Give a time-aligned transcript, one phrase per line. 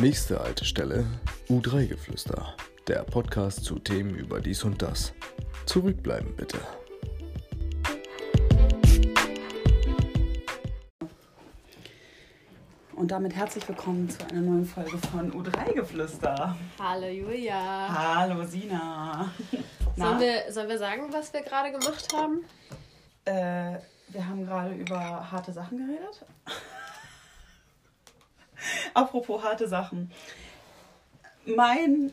[0.00, 1.04] Nächste Haltestelle
[1.48, 2.54] U3-Geflüster.
[2.86, 5.12] Der Podcast zu Themen über dies und das.
[5.66, 6.58] Zurückbleiben bitte.
[12.94, 16.56] Und damit herzlich willkommen zu einer neuen Folge von U3-Geflüster.
[16.78, 17.88] Hallo Julia.
[17.88, 19.30] Hallo Sina.
[19.96, 22.44] Na, Sollen wir, sollen wir sagen, was wir gerade gemacht haben?
[23.24, 23.78] äh,
[24.08, 26.24] wir haben gerade über harte Sachen geredet.
[28.94, 30.10] Apropos harte Sachen.
[31.46, 32.12] Mein.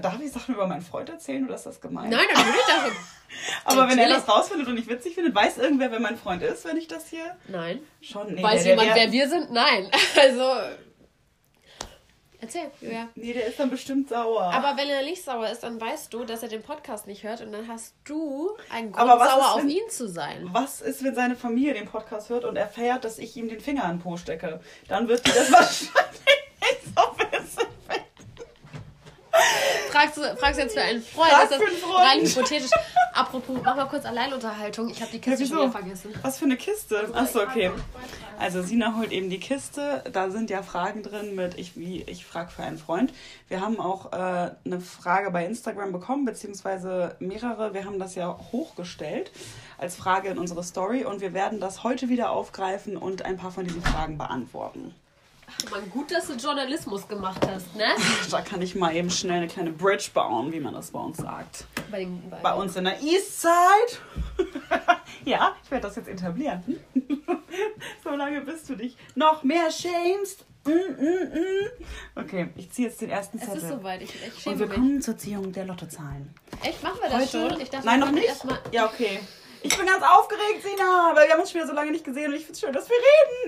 [0.00, 2.10] Darf ich Sachen über meinen Freund erzählen oder ist das gemein?
[2.10, 2.92] Nein, natürlich das.
[3.64, 4.24] Aber wenn er natürlich.
[4.24, 7.08] das rausfindet und nicht witzig findet, weiß irgendwer, wer mein Freund ist, wenn ich das
[7.08, 7.80] hier Nein.
[8.00, 8.34] schon.
[8.34, 9.50] Nee, Weiß der, jemand, der, wer wir sind?
[9.50, 9.90] Nein.
[10.20, 10.52] Also.
[12.40, 13.08] Erzähl, Julia.
[13.16, 14.42] Nee, der ist dann bestimmt sauer.
[14.42, 17.40] Aber wenn er nicht sauer ist, dann weißt du, dass er den Podcast nicht hört
[17.40, 20.48] und dann hast du einen Grund, sauer ist, auf wenn- ihn zu sein.
[20.52, 23.84] Was ist, wenn seine Familie den Podcast hört und erfährt, dass ich ihm den Finger
[23.86, 24.60] in den Po stecke?
[24.86, 25.90] Dann wird die das wahrscheinlich
[26.60, 27.66] nicht so wissen.
[29.90, 31.30] Fragst du, fragst jetzt für einen Freund?
[31.30, 32.06] Frag das für einen Freund.
[32.06, 32.70] rein hypothetisch?
[33.14, 34.88] Apropos, mach mal kurz Alleinunterhaltung.
[34.90, 36.14] Ich habe die Kiste Ja, schon wieder vergessen.
[36.22, 37.10] Was für eine Kiste?
[37.14, 37.70] Achso, okay.
[38.38, 40.04] Also Sina holt eben die Kiste.
[40.12, 43.12] Da sind ja Fragen drin mit ich wie ich frage für einen Freund.
[43.48, 47.74] Wir haben auch äh, eine Frage bei Instagram bekommen, beziehungsweise mehrere.
[47.74, 49.32] Wir haben das ja hochgestellt
[49.78, 53.50] als Frage in unsere Story und wir werden das heute wieder aufgreifen und ein paar
[53.50, 54.94] von diesen Fragen beantworten.
[55.70, 57.84] Mann, gut, dass du Journalismus gemacht hast, ne?
[58.30, 61.16] Da kann ich mal eben schnell eine kleine Bridge bauen, wie man das bei uns
[61.18, 61.64] sagt.
[61.90, 63.50] Bei, den, Bei uns in der Eastside.
[65.24, 66.78] ja, ich werde das jetzt etablieren.
[68.04, 70.44] Solange bis du dich noch mehr schämst.
[70.64, 72.20] Mm, mm, mm.
[72.20, 73.62] Okay, ich ziehe jetzt den ersten Es Zettel.
[73.62, 74.02] ist soweit.
[74.02, 74.76] Ich, ich Und schäme wir mich.
[74.76, 76.34] kommen zur Ziehung der Lottozahlen.
[76.62, 77.60] Echt, machen wir das schon?
[77.60, 78.44] Ich dachte, Nein, wir noch nicht.
[78.72, 79.20] Ja, okay.
[79.62, 82.28] Ich bin ganz aufgeregt, Sina, weil wir haben uns schon wieder so lange nicht gesehen
[82.30, 82.96] und ich finde es schön, dass wir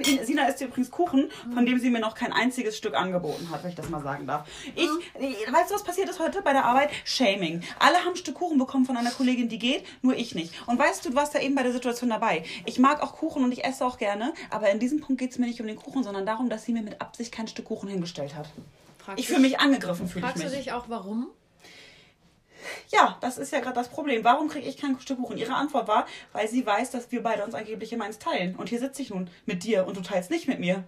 [0.09, 0.25] reden.
[0.27, 3.71] Sina isst übrigens Kuchen, von dem sie mir noch kein einziges Stück angeboten hat, wenn
[3.71, 4.47] ich das mal sagen darf.
[4.75, 4.89] Ich,
[5.21, 6.91] äh, weißt du, was passiert ist heute bei der Arbeit?
[7.05, 7.63] Shaming.
[7.79, 10.53] Alle haben ein Stück Kuchen bekommen von einer Kollegin, die geht, nur ich nicht.
[10.67, 12.45] Und weißt du, du warst da eben bei der Situation dabei.
[12.65, 15.39] Ich mag auch Kuchen und ich esse auch gerne, aber in diesem Punkt geht es
[15.39, 17.89] mir nicht um den Kuchen, sondern darum, dass sie mir mit Absicht kein Stück Kuchen
[17.89, 18.49] hingestellt hat.
[18.99, 20.53] fragst Ich fühle mich angegriffen, fühle ich Fragst mich.
[20.53, 21.29] du dich auch, warum?
[22.91, 24.25] Ja, das ist ja gerade das Problem.
[24.25, 25.39] Warum kriege ich kein Stück Kuchen?
[25.39, 28.57] Ihre Antwort war, weil sie weiß, dass wir beide uns angeblich immer eins teilen.
[28.57, 30.85] Und hier sitze ich nun mit dir und du teilst nicht mit mir.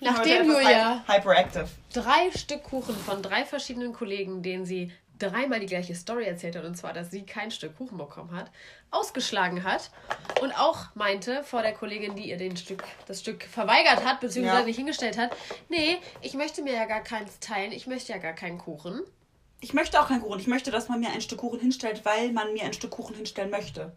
[0.00, 1.68] Nachdem Julia hy- Hyperactive.
[1.92, 6.64] drei Stück Kuchen von drei verschiedenen Kollegen, denen sie dreimal die gleiche Story erzählt hat,
[6.64, 8.50] und zwar, dass sie kein Stück Kuchen bekommen hat,
[8.90, 9.90] ausgeschlagen hat
[10.40, 14.60] und auch meinte vor der Kollegin, die ihr den Stück, das Stück verweigert hat, beziehungsweise
[14.60, 14.64] Ja.
[14.66, 15.36] nicht hingestellt hat,
[15.68, 19.00] nee, ich möchte mir ja gar keins teilen, ich möchte ja gar keinen Kuchen.
[19.60, 20.40] Ich möchte auch keinen Kuchen.
[20.40, 23.14] Ich möchte, dass man mir ein Stück Kuchen hinstellt, weil man mir ein Stück Kuchen
[23.16, 23.92] hinstellen möchte.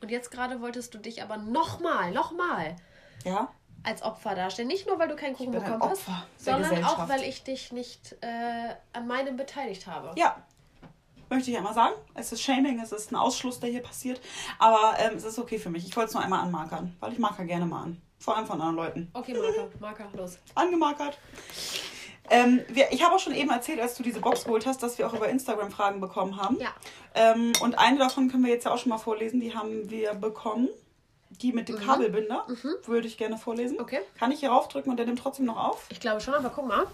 [0.00, 2.76] Und jetzt gerade wolltest du dich aber nochmal, nochmal
[3.24, 3.50] Ja?
[3.84, 4.68] als Opfer darstellen.
[4.68, 8.16] Nicht nur, weil du keinen Kuchen bekommen hast, der sondern auch, weil ich dich nicht
[8.20, 10.12] äh, an meinem beteiligt habe.
[10.16, 10.42] Ja.
[11.30, 11.94] Möchte ich einmal sagen.
[12.14, 14.20] Es ist Shaming, es ist ein Ausschluss, der hier passiert.
[14.58, 15.86] Aber ähm, es ist okay für mich.
[15.86, 18.02] Ich wollte es nur einmal anmarkern, weil ich marker gerne mal an.
[18.18, 19.10] Vor allem von anderen Leuten.
[19.12, 20.38] Okay, Marker, Marker, los.
[20.54, 21.18] angemarkert.
[22.30, 24.98] Ähm, wir, ich habe auch schon eben erzählt, als du diese Box geholt hast, dass
[24.98, 26.58] wir auch über Instagram Fragen bekommen haben.
[26.60, 26.68] Ja.
[27.14, 29.40] Ähm, und eine davon können wir jetzt ja auch schon mal vorlesen.
[29.40, 30.68] Die haben wir bekommen.
[31.30, 32.46] Die mit dem Kabelbinder.
[32.86, 33.76] Würde ich gerne vorlesen.
[33.76, 33.82] Mhm.
[33.82, 34.00] Okay.
[34.18, 35.86] Kann ich hier raufdrücken und der nimmt trotzdem noch auf?
[35.90, 36.86] Ich glaube schon, aber guck mal.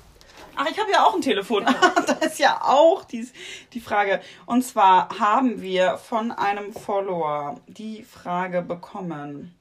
[0.57, 1.65] Ach, ich habe ja auch ein Telefon.
[2.07, 3.29] da ist ja auch die,
[3.73, 4.21] die Frage.
[4.47, 9.55] Und zwar haben wir von einem Follower die Frage bekommen.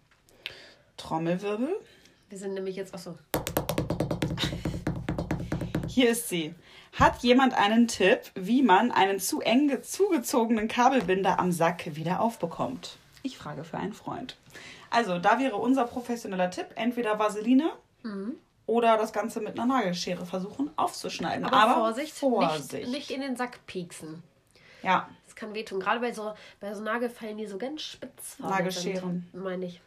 [0.98, 1.76] Trommelwirbel.
[2.30, 3.18] Wir sind nämlich jetzt, achso,
[5.88, 6.54] Hier ist sie.
[7.00, 12.22] Hat jemand einen Tipp, wie man einen zu eng ge- zugezogenen Kabelbinder am Sack wieder
[12.22, 12.98] aufbekommt?
[13.24, 14.38] Ich frage für einen Freund.
[14.92, 17.72] Also, da wäre unser professioneller Tipp, entweder Vaseline
[18.74, 21.46] oder das Ganze mit einer Nagelschere versuchen aufzuschneiden.
[21.46, 22.74] aber, Aber, Vorsicht, Vorsicht.
[22.74, 24.24] Nicht, nicht in den Sack pieksen.
[24.82, 25.80] Ja, Das kann wehtun.
[25.80, 29.30] Gerade bei so, bei so Nagelfeilen, die so ganz spitz Nagelscheren.
[29.32, 29.82] sind, meine ich.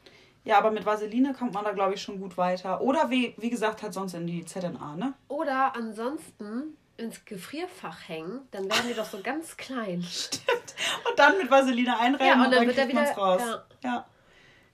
[0.45, 2.81] ja, aber mit Vaseline kommt man da, glaube ich, schon gut weiter.
[2.81, 5.13] Oder wie, wie gesagt, halt sonst in die ZNA, ne?
[5.29, 10.01] Oder ansonsten ins Gefrierfach hängen, dann werden die doch so ganz klein.
[11.11, 13.43] Und dann mit Vaseline einreiben Ja, und und, dann dann, wird er wieder- raus.
[13.83, 13.91] ja.
[13.91, 14.07] ja.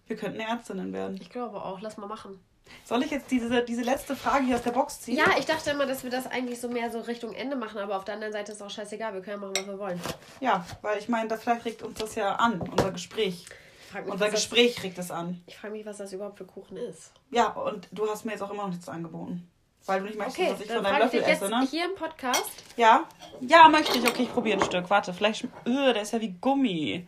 [0.07, 1.19] Wir könnten Ärztinnen werden.
[1.21, 1.81] Ich glaube auch.
[1.81, 2.39] Lass mal machen.
[2.85, 5.17] Soll ich jetzt diese, diese letzte Frage hier aus der Box ziehen?
[5.17, 7.97] Ja, ich dachte immer, dass wir das eigentlich so mehr so Richtung Ende machen, aber
[7.97, 9.13] auf der anderen Seite ist auch scheißegal.
[9.13, 10.01] Wir können ja machen, was wir wollen.
[10.41, 13.45] Ja, weil ich meine, da vielleicht regt uns das ja an, unser Gespräch.
[13.85, 15.43] Ich frage mich, Unser was das- Gespräch regt es an.
[15.47, 17.13] ich frag mich, was das überhaupt für Kuchen ist.
[17.31, 19.47] Ja, und du hast mir jetzt auch immer noch nichts angeboten.
[19.85, 21.67] Weil du nicht möchtest, Okay, dass ich von deinem frage ich Löffel jetzt esse, ne?
[21.69, 22.51] hier im Podcast.
[22.77, 23.05] Ja?
[23.41, 24.09] Ja, möchte ich.
[24.09, 24.89] Okay, ich probiere ein Stück.
[24.89, 25.45] Warte, vielleicht.
[25.67, 27.07] Öh, der ist ja wie Gummi.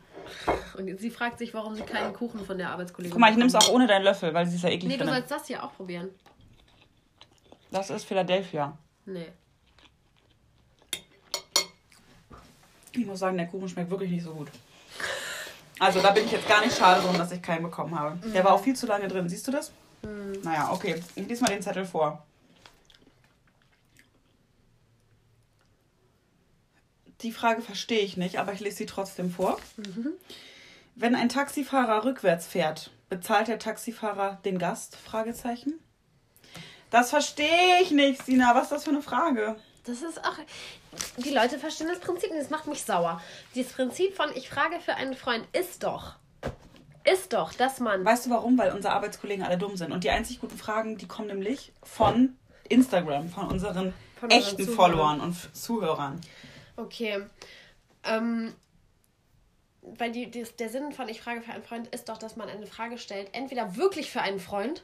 [0.77, 3.49] Und sie fragt sich, warum sie keinen Kuchen von der Arbeitskollegin Guck mal, ich nehme
[3.49, 5.29] es auch ohne deinen Löffel, weil sie es ja eklig Nee, du findet.
[5.29, 6.11] sollst das hier auch probieren.
[7.71, 8.77] Das ist Philadelphia.
[9.07, 9.33] Nee.
[12.93, 14.49] Ich muss sagen, der Kuchen schmeckt wirklich nicht so gut.
[15.81, 18.17] Also da bin ich jetzt gar nicht schade drum, dass ich keinen bekommen habe.
[18.31, 19.29] Der war auch viel zu lange drin.
[19.29, 19.73] Siehst du das?
[20.43, 21.03] Naja, okay.
[21.17, 22.25] Ich lese mal den Zettel vor.
[27.25, 29.59] Die Frage verstehe ich nicht, aber ich lese sie trotzdem vor.
[30.95, 34.97] Wenn ein Taxifahrer rückwärts fährt, bezahlt der Taxifahrer den Gast?
[34.97, 35.81] Fragezeichen.
[36.91, 38.55] Das verstehe ich nicht, Sina.
[38.55, 39.57] Was ist das für eine Frage?
[39.85, 40.37] Das ist auch.
[41.17, 43.23] Die Leute verstehen das Prinzip und das macht mich sauer.
[43.55, 46.17] Dieses Prinzip von ich frage für einen Freund ist doch.
[47.11, 48.05] Ist doch, dass man.
[48.05, 48.59] Weißt du warum?
[48.59, 49.93] Weil unsere Arbeitskollegen alle dumm sind.
[49.93, 52.37] Und die einzig guten Fragen, die kommen nämlich von
[52.69, 54.77] Instagram, von unseren Von unseren echten Zuhörern.
[54.77, 56.21] Followern und Zuhörern.
[56.77, 57.25] Okay.
[58.05, 58.55] Ähm,
[59.83, 62.49] weil die, die, der Sinn von ich frage für einen Freund ist doch, dass man
[62.49, 63.29] eine Frage stellt.
[63.33, 64.83] Entweder wirklich für einen Freund,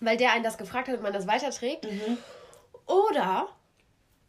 [0.00, 1.86] weil der einen das gefragt hat und man das weiterträgt.
[2.86, 3.48] Oder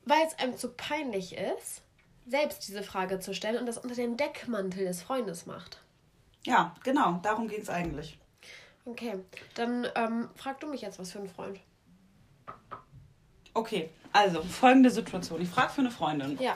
[0.05, 1.81] weil es einem zu peinlich ist,
[2.25, 5.81] selbst diese Frage zu stellen und das unter dem Deckmantel des Freundes macht.
[6.45, 8.17] Ja, genau, darum ging es eigentlich.
[8.85, 9.19] Okay,
[9.55, 11.59] dann ähm, frag du mich jetzt was für einen Freund.
[13.57, 15.41] Okay, also folgende Situation.
[15.41, 16.37] Ich frage für eine Freundin.
[16.41, 16.55] Ja.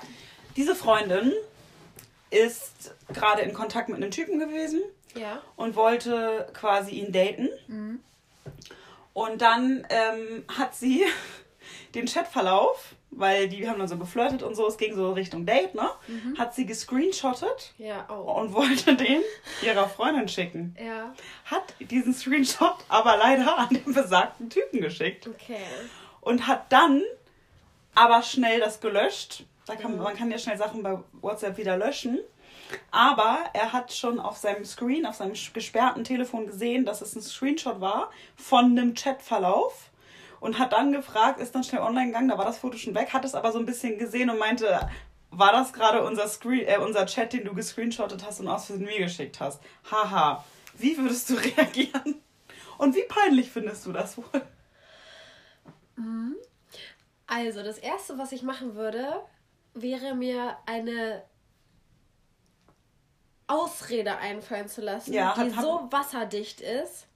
[0.55, 1.31] Diese Freundin
[2.29, 4.81] ist gerade in Kontakt mit einem Typen gewesen
[5.15, 5.41] Ja.
[5.55, 8.01] und wollte quasi ihn daten.
[9.13, 11.03] Und dann ähm, hat sie
[11.95, 15.75] den Chatverlauf, weil die haben dann so geflirtet und so, es ging so Richtung Date,
[15.75, 15.89] ne?
[16.37, 18.39] Hat sie gescreenshottet Ja, oh.
[18.39, 19.21] und wollte den
[19.61, 20.75] ihrer Freundin schicken.
[20.81, 21.13] Ja.
[21.45, 25.57] Hat diesen Screenshot aber leider an den besagten Typen geschickt Okay.
[26.21, 27.01] Und hat dann
[27.93, 29.43] aber schnell das gelöscht.
[29.65, 32.19] Da kann, Man kann ja schnell Sachen bei WhatsApp wieder löschen.
[32.89, 37.21] Aber er hat schon auf seinem Screen, auf seinem gesperrten Telefon gesehen, dass es ein
[37.21, 39.89] Screenshot war von einem Chatverlauf
[40.39, 43.13] und hat dann gefragt, ist dann schnell online gegangen, da war das Foto schon weg,
[43.13, 44.89] hat es aber so ein bisschen gesehen und meinte,
[45.31, 48.85] war das gerade unser, Screen, äh, unser Chat, den du gescreenshottet hast und aus Versehen
[48.85, 49.61] mir geschickt hast?
[49.89, 50.43] Haha,
[50.77, 52.21] wie würdest du reagieren?
[52.77, 54.41] Und wie peinlich findest du das wohl?
[57.27, 59.21] Also, das erste, was ich machen würde,
[59.73, 61.23] wäre mir eine
[63.47, 67.07] Ausrede einfallen zu lassen, Ja, die hat- so wasserdicht ist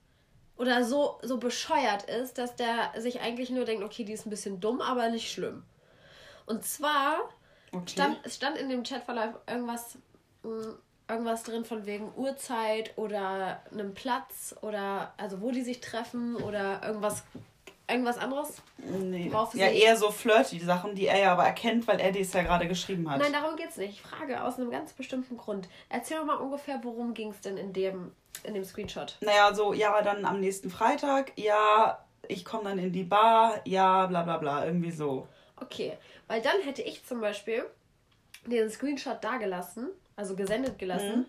[0.58, 4.30] oder so, so bescheuert ist, dass der sich eigentlich nur denkt, okay, die ist ein
[4.30, 5.64] bisschen dumm, aber nicht schlimm.
[6.46, 7.18] Und zwar
[7.72, 7.86] Okay.
[7.92, 9.98] stand, es stand in dem Chatverlauf irgendwas,
[10.44, 10.76] mh,
[11.08, 16.82] irgendwas drin von wegen Uhrzeit oder einem Platz oder also wo die sich treffen oder
[16.84, 17.24] irgendwas,
[17.88, 18.62] irgendwas anderes.
[18.78, 19.32] Nee.
[19.54, 22.68] Ja, eher so flirty Sachen, die er ja aber erkennt, weil er dies ja gerade
[22.68, 23.20] geschrieben hat.
[23.20, 23.92] Nein, darum geht's nicht.
[23.94, 25.68] Ich frage aus einem ganz bestimmten Grund.
[25.90, 28.12] Erzähl doch mal ungefähr, worum ging's denn in dem,
[28.44, 29.18] in dem Screenshot?
[29.22, 34.08] naja, so, ja, dann am nächsten Freitag, ja, ich komme dann in die Bar, ja,
[34.08, 35.28] bla bla bla, irgendwie so.
[35.58, 35.98] Okay,
[36.28, 37.66] weil dann hätte ich zum Beispiel
[38.46, 41.26] den Screenshot dagelassen, also gesendet gelassen,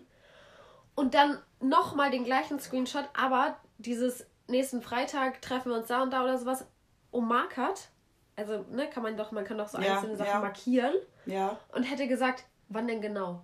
[0.95, 6.11] und dann nochmal den gleichen Screenshot, aber dieses nächsten Freitag treffen wir uns da und
[6.11, 6.65] da oder sowas
[7.11, 7.89] ummarkert.
[8.35, 10.39] Also, ne, kann man doch, man kann doch so Ja, einzelne Sachen ja.
[10.39, 10.93] markieren
[11.25, 11.57] Ja.
[11.73, 13.43] und hätte gesagt, wann denn genau?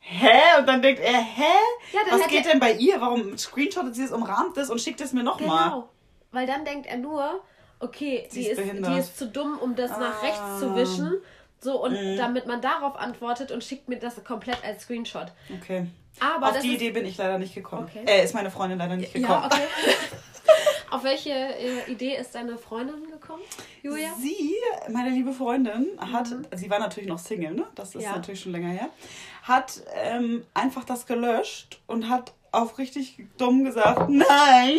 [0.00, 0.58] Hä?
[0.58, 1.42] Und dann denkt er, hä?
[1.92, 3.00] Ja, Was geht denn bei ihr?
[3.00, 5.64] Warum screenshottet sie es, umrahmt es und schickt es mir nochmal?
[5.70, 5.88] Genau.
[6.32, 7.42] Weil dann denkt er nur,
[7.80, 8.92] okay, Sie die ist behindert.
[8.94, 10.26] die ist zu dumm, um das nach Ah.
[10.26, 11.12] rechts zu wischen.
[11.58, 12.16] So, und Mhm.
[12.16, 15.28] damit man darauf antwortet und schickt mir das komplett als Screenshot.
[15.60, 15.86] Okay.
[16.20, 17.88] Aber Auf die Idee bin ich leider nicht gekommen.
[17.90, 18.04] Okay.
[18.06, 19.42] Äh, ist meine Freundin leider nicht gekommen.
[19.42, 19.62] Ja, okay.
[20.90, 23.42] Auf welche äh, Idee ist deine Freundin gekommen,
[23.82, 24.08] Julia?
[24.20, 24.54] Sie,
[24.88, 27.66] meine liebe Freundin, hat, sie war natürlich noch Single, ne?
[27.74, 28.12] Das ist Ja.
[28.12, 28.88] natürlich schon länger her,
[29.42, 34.78] hat ähm, einfach das gelöscht und hat auf richtig dumm gesagt, nein,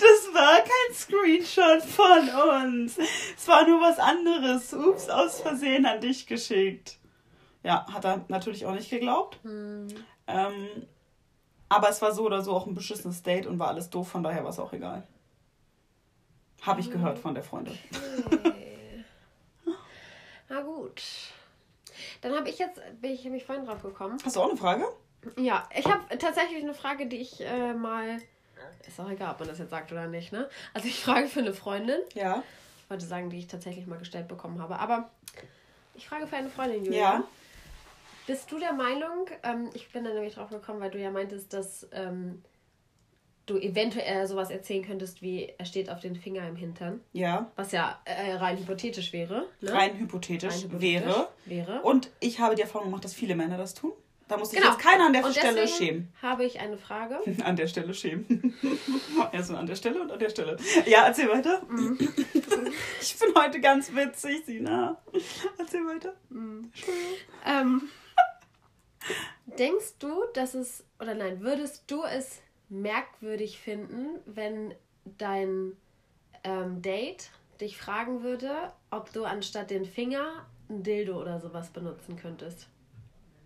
[0.00, 2.28] das war kein Screenshot von
[2.74, 2.98] uns.
[2.98, 4.74] Es war nur was anderes.
[4.74, 6.98] Ups, aus Versehen an dich geschickt.
[7.62, 9.38] Ja, hat er natürlich auch nicht geglaubt.
[9.42, 9.86] Hm.
[10.30, 10.86] Ähm,
[11.68, 14.22] aber es war so oder so auch ein beschissenes Date und war alles doof, von
[14.22, 15.06] daher war es auch egal.
[16.62, 17.78] Habe ich gehört von der Freundin.
[18.26, 19.04] Okay.
[20.48, 21.02] Na gut.
[22.20, 24.18] Dann habe ich jetzt, bin ich mich vorhin drauf gekommen.
[24.24, 24.84] Hast du auch eine Frage?
[25.36, 28.20] Ja, ich habe tatsächlich eine Frage, die ich äh, mal.
[28.86, 30.48] Ist auch egal, ob man das jetzt sagt oder nicht, ne?
[30.74, 32.00] Also ich frage für eine Freundin.
[32.14, 32.42] Ja.
[32.82, 34.78] Ich wollte sagen, die ich tatsächlich mal gestellt bekommen habe.
[34.78, 35.10] Aber
[35.94, 37.00] ich frage für eine Freundin, Julia.
[37.00, 37.24] Ja.
[38.26, 41.52] Bist du der Meinung, ähm, ich bin da nämlich drauf gekommen, weil du ja meintest,
[41.52, 42.42] dass ähm,
[43.46, 47.00] du eventuell sowas erzählen könntest, wie er steht auf den Finger im Hintern.
[47.12, 47.50] Ja.
[47.56, 49.46] Was ja äh, rein hypothetisch wäre.
[49.60, 49.72] Ne?
[49.72, 51.28] Rein hypothetisch, Rein hypothetisch wäre.
[51.46, 51.82] wäre.
[51.82, 53.92] Und ich habe die Erfahrung gemacht, dass viele Männer das tun.
[54.28, 54.70] Da muss sich Genau.
[54.74, 56.12] jetzt keiner an der Und Stelle schämen.
[56.22, 57.18] habe ich eine Frage.
[57.44, 58.54] An der Stelle schämen.
[59.32, 60.56] Erst an der Stelle und an der Stelle.
[60.86, 61.62] Ja, erzähl weiter.
[61.68, 61.98] Mhm.
[63.00, 64.96] Ich bin heute ganz witzig, Sina.
[65.58, 66.12] Erzähl weiter.
[66.28, 66.70] Mhm.
[67.44, 67.82] Ähm,
[69.58, 75.76] denkst du, dass es, oder nein, würdest du es merkwürdig finden, wenn dein
[76.44, 77.30] ähm, Date
[77.60, 82.68] dich fragen würde, ob du anstatt den Finger ein Dildo oder sowas benutzen könntest?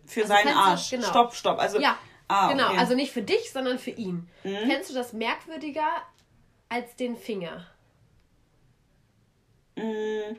[0.06, 0.90] Für Also seinen du- Arsch.
[0.90, 1.06] genau.
[1.08, 1.58] Stopp, stopp.
[1.58, 2.68] Also, Ja, ah, genau.
[2.68, 2.78] okay.
[2.78, 4.28] Also nicht für dich, sondern für ihn.
[4.42, 5.88] Fändest du das merkwürdiger
[6.68, 7.66] als den Finger?
[9.76, 10.36] Mm,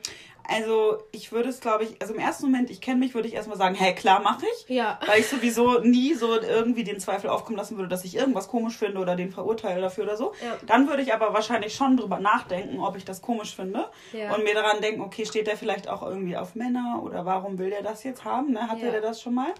[0.48, 3.34] Also, ich würde es, glaube ich, also im ersten Moment, ich kenne mich, würde ich
[3.34, 4.68] erstmal sagen, hey, klar, mache ich.
[4.68, 5.00] Ja.
[5.04, 8.76] Weil ich sowieso nie so irgendwie den Zweifel aufkommen lassen würde, dass ich irgendwas komisch
[8.76, 10.32] finde oder den verurteile dafür oder so.
[10.44, 10.56] Ja.
[10.68, 13.90] Dann würde ich aber wahrscheinlich schon drüber nachdenken, ob ich das komisch finde.
[14.12, 14.32] Ja.
[14.36, 17.70] Und mir daran denken, okay, steht der vielleicht auch irgendwie auf Männer oder warum will
[17.70, 18.52] der das jetzt haben?
[18.52, 18.68] Ne?
[18.70, 18.92] Hatte Ja.
[18.92, 19.52] der das schon mal?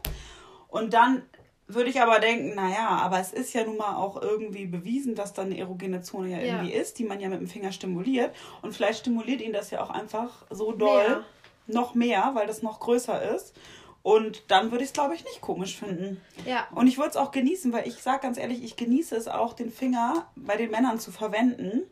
[0.68, 1.22] Und dann
[1.68, 5.32] würde ich aber denken, naja, aber es ist ja nun mal auch irgendwie bewiesen, dass
[5.32, 6.44] da eine erogene Zone ja, Ja.
[6.56, 8.34] irgendwie ist, die man ja mit dem Finger stimuliert.
[8.62, 11.24] Und vielleicht stimuliert ihn das ja auch einfach so doll Mehr.
[11.66, 13.54] noch mehr, weil das noch größer ist.
[14.02, 16.20] Und dann würde ich es, glaube ich, nicht komisch finden.
[16.46, 16.68] Ja.
[16.72, 19.52] Und ich würde es auch genießen, weil ich sage ganz ehrlich, ich genieße es auch,
[19.52, 21.82] den Finger bei den Männern zu verwenden.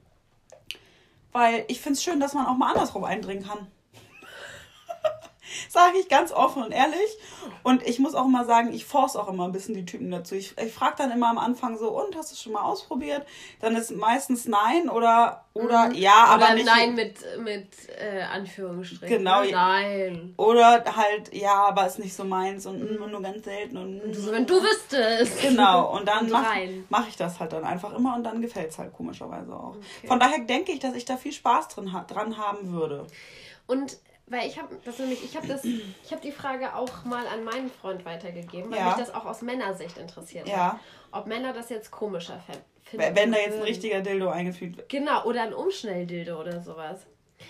[1.32, 3.66] Weil ich finde es schön, dass man auch mal andersrum eindringen kann.
[5.74, 7.18] Sage ich ganz offen und ehrlich.
[7.64, 10.36] Und ich muss auch immer sagen, ich force auch immer ein bisschen die Typen dazu.
[10.36, 13.26] Ich, ich frage dann immer am Anfang so, und hast du es schon mal ausprobiert?
[13.60, 16.66] Dann ist meistens nein oder, oder ja, aber Oder nicht.
[16.66, 17.66] nein mit, mit
[17.98, 19.18] äh, Anführungsstrichen.
[19.18, 19.50] Genau, Ne?
[19.50, 19.66] ja.
[19.66, 20.34] Nein.
[20.36, 24.14] Oder halt, ja, aber ist nicht so meins und mm, nur ganz selten und.
[24.14, 25.42] So, wenn du wüsstest.
[25.42, 28.70] Genau, und dann Und mache mach ich das halt dann einfach immer und dann gefällt
[28.70, 29.74] es halt komischerweise auch.
[30.06, 33.06] Von daher denke ich, dass ich da viel Spaß drin, dran haben würde.
[33.66, 37.26] Und weil ich habe das nämlich, ich habe das, ich habe die Frage auch mal
[37.26, 38.86] an meinen Freund weitergegeben, weil Ja.
[38.88, 40.72] mich das auch aus Männersicht interessiert Ja.
[40.74, 40.80] hat.
[41.12, 42.64] Ob Männer das jetzt komischer finden.
[43.16, 44.88] Wenn da jetzt ein richtiger Dildo eingefügt wird.
[44.88, 47.00] Genau, oder ein Umschnelldildo oder sowas.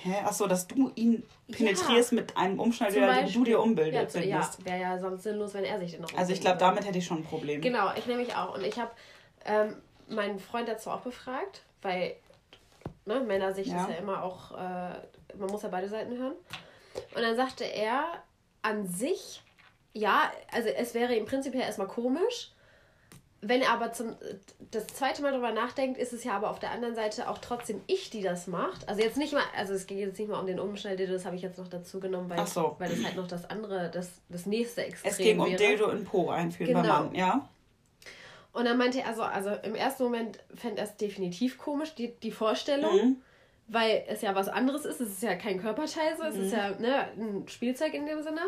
[0.02, 0.14] Hä?
[0.24, 4.40] Achso, dass du ihn penetrierst mit einem Umschnalldildo, den du dir Ja, umbildet zu- ja
[4.40, 4.64] findest.
[4.64, 7.06] wäre ja sonst sinnlos, wenn er sich den noch Also ich glaube, damit hätte ich
[7.06, 7.60] schon ein Problem.
[7.60, 8.54] Genau, ich nämlich auch.
[8.54, 8.90] Und ich habe
[9.44, 9.76] ähm,
[10.08, 12.16] meinen Freund dazu auch befragt, weil
[13.06, 13.82] ne, Männersicht Ja.
[13.82, 16.34] ist ja immer auch, äh, man muss ja beide Seiten hören.
[17.14, 18.04] Und dann sagte er,
[18.62, 19.42] an sich,
[19.92, 22.50] ja, also es wäre ihm prinzipiell erstmal komisch.
[23.46, 24.16] Wenn er aber zum
[24.70, 27.82] das zweite Mal drüber nachdenkt, ist es ja aber auf der anderen Seite auch trotzdem
[27.86, 28.88] ich, die das macht.
[28.88, 31.36] Also jetzt nicht mal, also es geht jetzt nicht mal um den Umschnelldildo, das habe
[31.36, 32.74] ich jetzt noch dazu genommen, weil, so.
[32.78, 35.56] weil das halt noch das andere, das, das nächste Extrem es ging um wäre.
[35.58, 36.94] Dildo in Po einführen beim Genau.
[37.02, 37.46] Mann, ja?
[38.54, 42.14] Und dann meinte er, also, also im ersten Moment fände er es definitiv komisch, die,
[42.16, 43.16] die Vorstellung, Mhm.
[43.68, 45.00] weil es ja was anderes ist.
[45.00, 46.22] Es ist ja kein Körperteil, so.
[46.22, 48.40] es ist ja ne, ein Spielzeug in dem Sinne.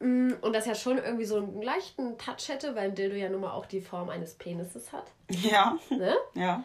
[0.00, 3.28] Mm, Und das ja schon irgendwie so einen leichten Touch hätte, weil ein Dildo ja
[3.28, 5.06] nun mal auch die Form eines Penises hat.
[5.30, 6.14] Ja, Ne?
[6.34, 6.64] ja.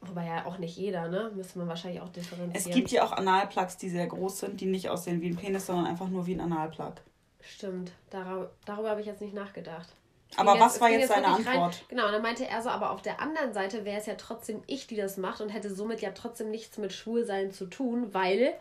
[0.00, 1.30] Wobei ja auch nicht jeder, ne?
[1.34, 2.52] Müsste man wahrscheinlich auch differenzieren.
[2.54, 5.66] Es gibt ja auch Analplugs, die sehr groß sind, die nicht aussehen wie ein Penis,
[5.66, 6.94] sondern einfach nur wie ein Analplug.
[7.40, 9.88] Stimmt, darüber, darüber habe ich jetzt nicht nachgedacht.
[10.36, 11.84] Aber ging was war jetzt seine Antwort?
[11.88, 14.62] Genau, und dann meinte er so, aber auf der anderen Seite wäre es ja trotzdem
[14.66, 18.54] ich, die das macht und hätte somit ja trotzdem nichts mit Schwulsein zu tun, weil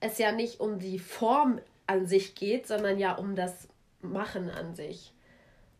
[0.00, 3.68] es ja nicht um die Form an sich geht, sondern ja um das
[4.02, 5.12] Machen an sich.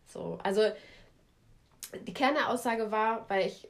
[0.06, 0.62] So, also
[2.06, 3.68] die Kernaussage war, weil ich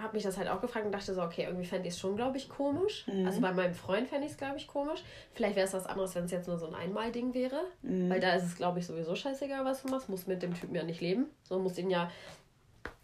[0.00, 2.16] habe mich das halt auch gefragt und dachte so, okay, irgendwie fände ich es schon,
[2.16, 3.06] glaube ich, komisch.
[3.06, 3.26] Mhm.
[3.26, 5.02] Also bei meinem Freund fände ich es, glaube ich, komisch.
[5.34, 7.60] Vielleicht wäre es was anderes, wenn es jetzt nur so ein Einmal-Ding wäre.
[7.82, 8.10] Mhm.
[8.10, 10.08] Weil da ist es, glaube ich, sowieso scheißegal, was du machst.
[10.08, 11.26] Muss mit dem Typen ja nicht leben.
[11.44, 12.10] So muss ihn ja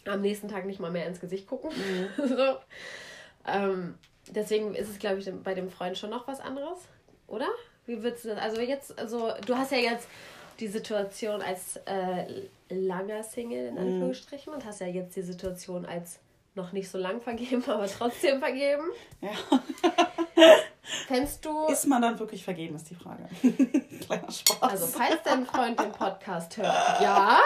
[0.06, 1.70] am nächsten Tag nicht mal mehr ins Gesicht gucken.
[1.70, 2.28] Mhm.
[2.28, 2.56] so.
[3.46, 3.94] ähm,
[4.30, 6.78] deswegen ist es, glaube ich, bei dem Freund schon noch was anderes,
[7.26, 7.48] oder?
[7.86, 8.38] Wie würdest du das?
[8.38, 10.08] Also jetzt, also du hast ja jetzt
[10.60, 16.20] die Situation als äh, langer Single in Anführungsstrichen und hast ja jetzt die Situation als
[16.54, 18.84] noch nicht so lang vergeben, aber trotzdem vergeben.
[19.20, 19.30] Ja.
[21.06, 23.28] Fändest du, Ist man dann wirklich vergeben, ist die Frage.
[24.06, 24.62] Kleiner Spaß.
[24.62, 27.38] also falls dein Freund den Podcast hört, ja,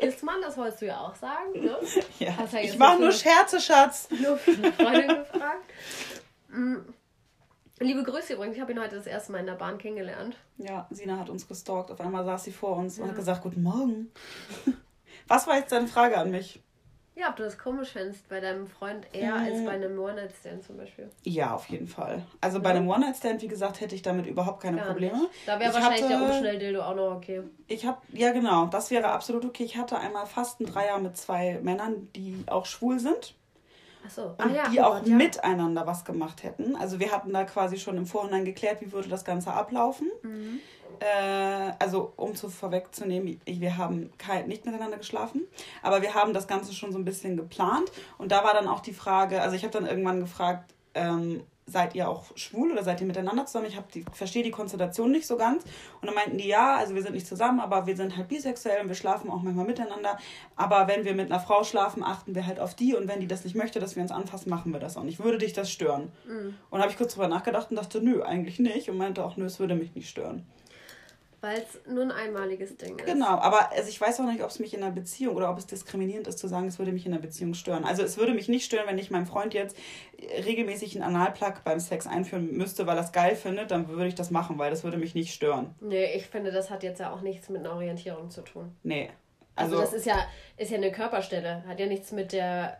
[0.00, 1.76] ist man, das wolltest du ja auch sagen, ne?
[2.18, 2.30] ja.
[2.30, 4.08] ja ich mache nur Scherze, Schatz.
[4.10, 5.64] Nur für eine Freundin gefragt.
[6.48, 6.76] Mm.
[7.80, 10.36] Liebe Grüße übrigens, ich habe ihn heute das erste Mal in der Bahn kennengelernt.
[10.56, 11.92] Ja, Sina hat uns gestalkt.
[11.92, 14.10] Auf einmal saß sie vor uns und hat gesagt, guten Morgen.
[15.28, 16.60] Was war jetzt deine Frage an mich?
[17.18, 19.44] Ja, ob du das komisch fändest bei deinem Freund eher Mhm.
[19.44, 21.10] als bei einem One-Night-Stand zum Beispiel.
[21.24, 22.22] Ja, auf jeden Fall.
[22.40, 25.18] Also bei einem One-Night-Stand, wie gesagt, hätte ich damit überhaupt keine Gar Probleme.
[25.18, 25.30] nicht.
[25.44, 27.42] Da wäre Ich wahrscheinlich hatte- der Umschnell-Dildo auch noch okay.
[27.66, 29.64] Ich habe, ja genau, das wäre absolut okay.
[29.64, 33.34] Ich hatte einmal fast einen Dreier mit zwei Männern, die auch schwul sind
[34.06, 34.26] Achso.
[34.28, 35.14] und ah, ja, die oh auch ja.
[35.16, 36.76] miteinander was gemacht hätten.
[36.76, 40.10] Also wir hatten da quasi schon im Vorhinein geklärt, wie würde das Ganze ablaufen.
[40.22, 40.60] Mhm.
[41.00, 45.42] Äh, also um zu vorwegzunehmen, ich- wir haben kein, nicht miteinander geschlafen,
[45.82, 47.92] aber wir haben das Ganze schon so ein bisschen geplant.
[48.16, 51.94] Und da war dann auch die Frage, also ich habe dann irgendwann gefragt, ähm, seid
[51.94, 53.66] ihr auch schwul oder seid ihr miteinander zusammen?
[53.66, 55.64] Ich hab die, verstehe die Konstellation nicht so ganz.
[56.00, 58.80] Und dann meinten die, ja, also wir sind nicht zusammen, aber wir sind halt bisexuell
[58.82, 60.18] und wir schlafen auch manchmal miteinander.
[60.56, 62.94] Aber wenn wir mit einer Frau schlafen, achten wir halt auf die.
[62.94, 65.22] Und wenn die das nicht möchte, dass wir uns anfassen, machen wir das auch nicht.
[65.22, 66.10] Würde dich das stören?
[66.70, 68.88] Und habe ich kurz drüber nachgedacht und dachte, nö, eigentlich nicht.
[68.90, 70.46] Und meinte auch, nö, es würde mich nicht stören.
[71.40, 73.06] Weil es nur ein einmaliges Ding ist.
[73.06, 75.58] Genau, aber also ich weiß auch nicht, ob es mich in einer Beziehung oder ob
[75.58, 77.84] es diskriminierend ist zu sagen, es würde mich in einer Beziehung stören.
[77.84, 79.76] Also es würde mich nicht stören, wenn ich meinem Freund jetzt
[80.44, 84.16] regelmäßig einen Analplug beim Sex einführen müsste, weil er es geil findet, dann würde ich
[84.16, 85.74] das machen, weil das würde mich nicht stören.
[85.80, 88.74] Nee, ich finde, das hat jetzt ja auch nichts mit einer Orientierung zu tun.
[88.82, 89.10] Nee.
[89.54, 90.26] Also, Also, das ist ja,
[90.56, 92.78] ist ja eine Körperstelle, hat ja nichts mit der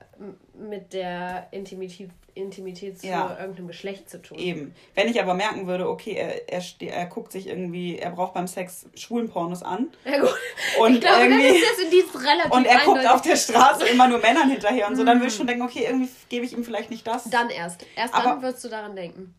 [0.54, 3.36] mit der Intimität, Intimität zu Ja.
[3.40, 4.38] irgendeinem Geschlecht zu tun.
[4.38, 4.74] eben.
[4.94, 8.46] Wenn ich aber merken würde, okay, er, er, er guckt sich irgendwie, er braucht beim
[8.46, 10.34] Sex schwulen Pornos an Ja, gut.
[10.80, 14.08] und ich glaube, irgendwie ist das Indiz relativ und er guckt auf der Straße immer
[14.08, 16.64] nur Männern hinterher und so, dann würde ich schon denken, okay, irgendwie gebe ich ihm
[16.64, 17.24] vielleicht nicht das.
[17.30, 17.84] Dann erst.
[17.96, 19.34] Erst Aber- dann wirst du daran denken.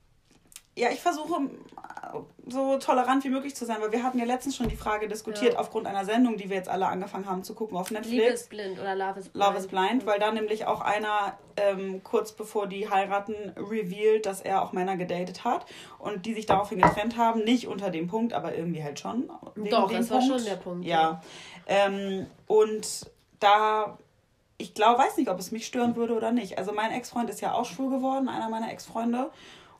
[0.78, 1.42] Ja, ich versuche
[2.48, 5.54] so tolerant wie möglich zu sein, weil wir hatten ja letztens schon die Frage diskutiert
[5.54, 5.60] Ja.
[5.60, 8.42] aufgrund einer Sendung, die wir jetzt alle angefangen haben zu gucken auf Liebe Netflix.
[8.42, 9.46] ist blind oder Love is blind.
[9.48, 14.42] Love is Blind, weil da nämlich auch einer ähm, kurz bevor die heiraten revealed, dass
[14.42, 15.66] er auch Männer gedatet hat
[16.00, 17.44] und die sich daraufhin getrennt haben.
[17.44, 19.30] Nicht unter dem Punkt, aber irgendwie halt schon.
[19.56, 21.22] wegen Doch, dem es war schon der Punkt, Ja.
[21.68, 23.98] Ähm, und da,
[24.58, 26.58] ich glaube, weiß nicht, ob es mich stören würde oder nicht.
[26.58, 29.30] Also mein Ex-Freund ist ja auch schwul geworden, einer meiner Ex-Freunde.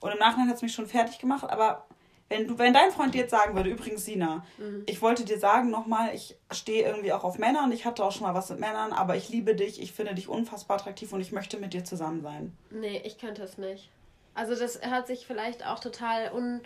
[0.02, 1.86] Und im Nachhinein hat es mich schon fertig gemacht, aber
[2.30, 4.84] wenn du, wenn dein Freund dir jetzt sagen würde, übrigens Sina, Mhm.
[4.86, 8.12] ich wollte dir sagen nochmal, ich stehe irgendwie auch auf Männer und ich hatte auch
[8.12, 11.22] schon mal was mit Männern, aber ich liebe dich, ich finde dich unfassbar attraktiv und
[11.22, 12.56] ich möchte mit dir zusammen sein.
[12.70, 13.90] Nee, ich könnte es nicht.
[14.36, 16.62] Also das hört sich vielleicht auch total un,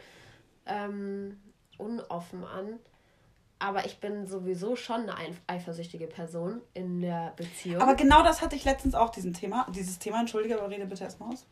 [0.66, 1.40] ähm,
[1.78, 2.80] unoffen an.
[3.60, 7.82] Aber ich bin sowieso schon eine eif- eifersüchtige Person in der Beziehung.
[7.82, 11.06] Aber genau das hatte ich letztens auch, diesen Thema, dieses Thema, entschuldige, aber rede bitte
[11.06, 11.46] erstmal aus.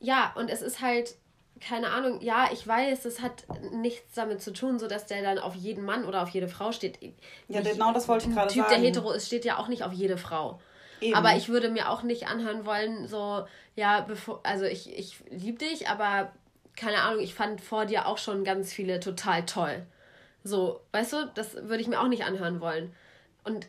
[0.00, 1.14] Ja, und es ist halt,
[1.60, 5.38] keine Ahnung, ja, ich weiß, es hat nichts damit zu tun, so dass der dann
[5.38, 6.98] auf jeden Mann oder auf jede Frau steht.
[7.48, 8.80] Ja, Nicht- genau das wollte ich gerade Typ, sagen.
[8.82, 10.60] der hetero ist, steht ja auch nicht auf jede Frau.
[11.00, 11.14] Eben.
[11.14, 15.58] Aber ich würde mir auch nicht anhören wollen, so, ja, bevor, also ich, ich liebe
[15.58, 16.32] dich, aber
[16.76, 19.86] keine Ahnung, ich fand vor dir auch schon ganz viele total toll.
[20.42, 22.94] So, weißt du, das würde ich mir auch nicht anhören wollen.
[23.44, 23.66] Und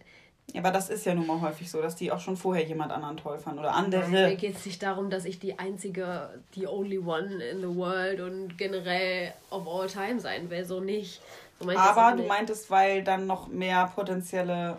[0.53, 2.91] Ja, aber das ist ja nun mal häufig so, dass die auch schon vorher jemand
[2.91, 4.35] anderen toll fanden oder mir andere.
[4.37, 8.57] geht es nicht darum, dass ich die einzige, die only one in the world und
[8.57, 10.63] generell of all time sein will.
[10.63, 11.21] So nicht.
[11.59, 12.27] So ich Aber du nicht.
[12.29, 14.77] meintest, weil dann noch mehr potenzielle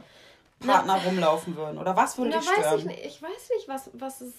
[0.61, 1.79] Partner rumlaufen würden.
[1.79, 2.79] Oder was würde Na, dich weiß stören?
[2.79, 3.05] ich nicht.
[3.07, 4.33] Ich weiß nicht, was, was es.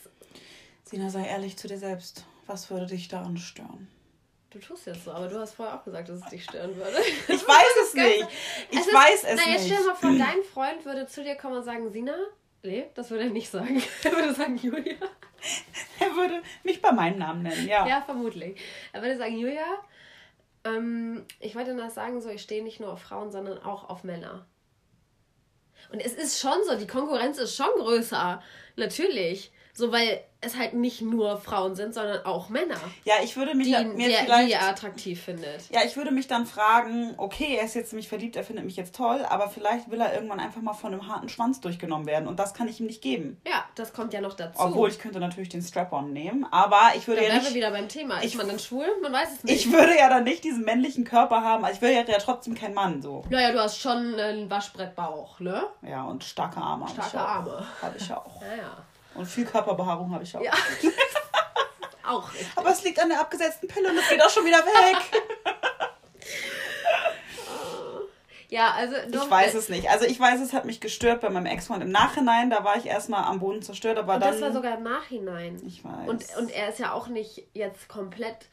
[0.86, 2.26] Sina, sei ehrlich zu dir selbst.
[2.48, 3.88] Was würde dich daran stören?
[4.50, 6.98] Du tust jetzt so, aber du hast vorher auch gesagt, dass es dich stören würde.
[7.28, 8.28] Ich weiß es nicht.
[8.72, 9.86] Ich Es ist- weiß es na, jetzt stell dir nicht.
[9.88, 12.16] mal vor, dein Freund würde zu dir kommen und sagen, Sina,
[12.64, 13.82] nee, das würde er nicht sagen.
[14.04, 14.96] Er würde sagen, Julia.
[16.00, 17.86] Er würde mich bei meinem Namen nennen, ja.
[17.88, 18.60] Ja, vermutlich.
[18.94, 19.66] Er würde sagen, Julia,
[20.64, 24.04] ähm, ich wollte nur sagen, so, ich stehe nicht nur auf Frauen, sondern auch auf
[24.04, 24.46] Männer.
[25.92, 28.42] Und es ist schon so, die Konkurrenz ist schon größer.
[28.78, 29.52] Natürlich.
[29.78, 33.68] So, weil es halt nicht nur Frauen sind, sondern auch Männer, Ja, ich würde mich
[33.68, 34.52] die, die, mir die vielleicht.
[34.54, 35.70] er attraktiv findet.
[35.70, 38.76] Ja, ich würde mich dann fragen, okay, er ist jetzt mich verliebt, er findet mich
[38.76, 42.28] jetzt toll, aber vielleicht will er irgendwann einfach mal von einem harten Schwanz durchgenommen werden
[42.28, 43.40] und das kann ich ihm nicht geben.
[43.48, 44.60] Ja, das kommt ja noch dazu.
[44.60, 47.88] Obwohl ich könnte natürlich den Strap-on nehmen, aber ich würde da ja nicht, wieder beim
[47.88, 48.18] Thema.
[48.18, 48.88] Ist ich- man dann schwul?
[49.04, 49.56] Man weiß es nicht.
[49.68, 52.74] ich würde ja dann nicht diesen männlichen Körper haben, also ich will ja, trotzdem kein
[52.74, 53.24] Mann so.
[53.30, 55.66] Naja, du hast schon einen Waschbrettbauch, ne?
[55.88, 56.86] Ja, und starke Arme.
[56.86, 57.28] hab Starke auch.
[57.28, 57.68] Arme.
[57.84, 58.42] Habe ich auch.
[58.42, 58.78] Ja, ja.
[59.18, 60.42] Und viel Körperbehaarung habe ich auch.
[60.42, 60.52] Ja.
[62.08, 62.48] auch richtig.
[62.56, 65.24] Aber es liegt an der abgesetzten Pille und es geht auch schon wieder weg.
[68.50, 69.90] Ja, also Ich weiß es nicht.
[69.90, 71.84] Also ich weiß, es hat mich gestört bei meinem Ex-Freund.
[71.84, 74.32] Im Nachhinein, da war ich erstmal am Boden zerstört, aber Und dann...
[74.32, 75.62] das war sogar im Nachhinein.
[75.68, 76.08] Ich weiß.
[76.08, 78.48] Und, und er ist ja auch nicht jetzt komplett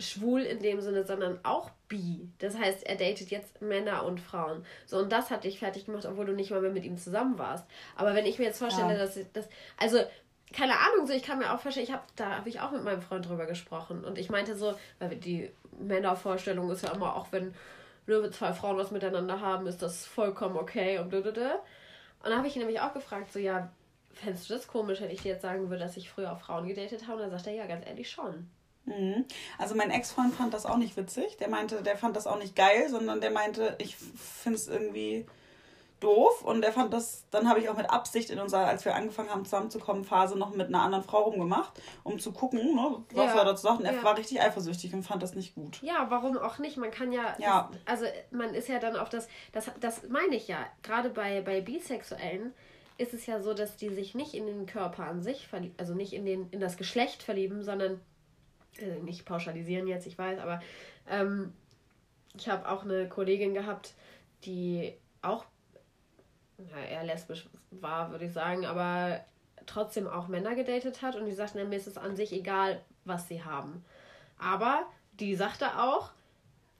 [0.00, 2.28] schwul in dem Sinne, sondern auch bi.
[2.38, 4.64] Das heißt, er datet jetzt Männer und Frauen.
[4.86, 7.38] So, und das hat dich fertig gemacht, obwohl du nicht mal mehr mit ihm zusammen
[7.38, 7.66] warst.
[7.96, 8.98] Aber wenn ich mir jetzt vorstelle, Ja.
[8.98, 9.48] dass das.
[9.76, 9.98] Also,
[10.52, 12.82] keine Ahnung, so ich kann mir auch vorstellen, ich habe da habe ich auch mit
[12.82, 14.04] meinem Freund drüber gesprochen.
[14.04, 17.54] Und ich meinte so, weil die Männervorstellung ist ja immer, auch wenn
[18.06, 21.14] nur zwei Frauen was miteinander haben, ist das vollkommen okay und.
[21.14, 21.36] Und
[22.28, 23.70] da habe ich ihn nämlich auch gefragt, so ja,
[24.12, 26.66] fändest du das komisch, wenn ich dir jetzt sagen würde, dass ich früher auch Frauen
[26.66, 27.22] gedatet habe?
[27.22, 28.50] Und dann sagt er, ja, ganz ehrlich schon.
[28.90, 29.24] Mhm.
[29.58, 31.36] Also mein Ex-Freund fand das auch nicht witzig.
[31.38, 35.26] Der meinte, der fand das auch nicht geil, sondern der meinte, ich finde es irgendwie
[36.00, 36.42] doof.
[36.42, 39.28] Und der fand das, dann habe ich auch mit Absicht in unserer, als wir angefangen
[39.28, 41.72] haben zusammenzukommen, Phase noch mit einer anderen Frau rumgemacht,
[42.04, 43.38] um zu gucken, ne, was Ja.
[43.40, 43.80] er dazu sagt.
[43.80, 44.02] Und er Ja.
[44.02, 45.80] war richtig eifersüchtig und fand das nicht gut.
[45.82, 46.78] Ja, warum auch nicht?
[46.78, 47.68] Man kann ja, Ja.
[47.84, 51.42] Das, also man ist ja dann auf das, das, das meine ich ja, gerade bei,
[51.42, 52.54] bei Bisexuellen
[52.96, 55.94] ist es ja so, dass die sich nicht in den Körper an sich verlieben, also
[55.94, 58.00] nicht in, den, in das Geschlecht verlieben, sondern,
[58.78, 60.60] äh, nicht pauschalisieren jetzt, ich weiß, aber
[61.08, 61.52] ähm,
[62.36, 63.94] ich habe auch eine Kollegin gehabt,
[64.44, 65.44] die auch
[66.58, 69.24] na, eher lesbisch war, würde ich sagen, aber
[69.66, 73.28] trotzdem auch Männer gedatet hat und die sagten, mir ist es an sich egal, was
[73.28, 73.84] sie haben.
[74.38, 76.10] Aber die sagte auch,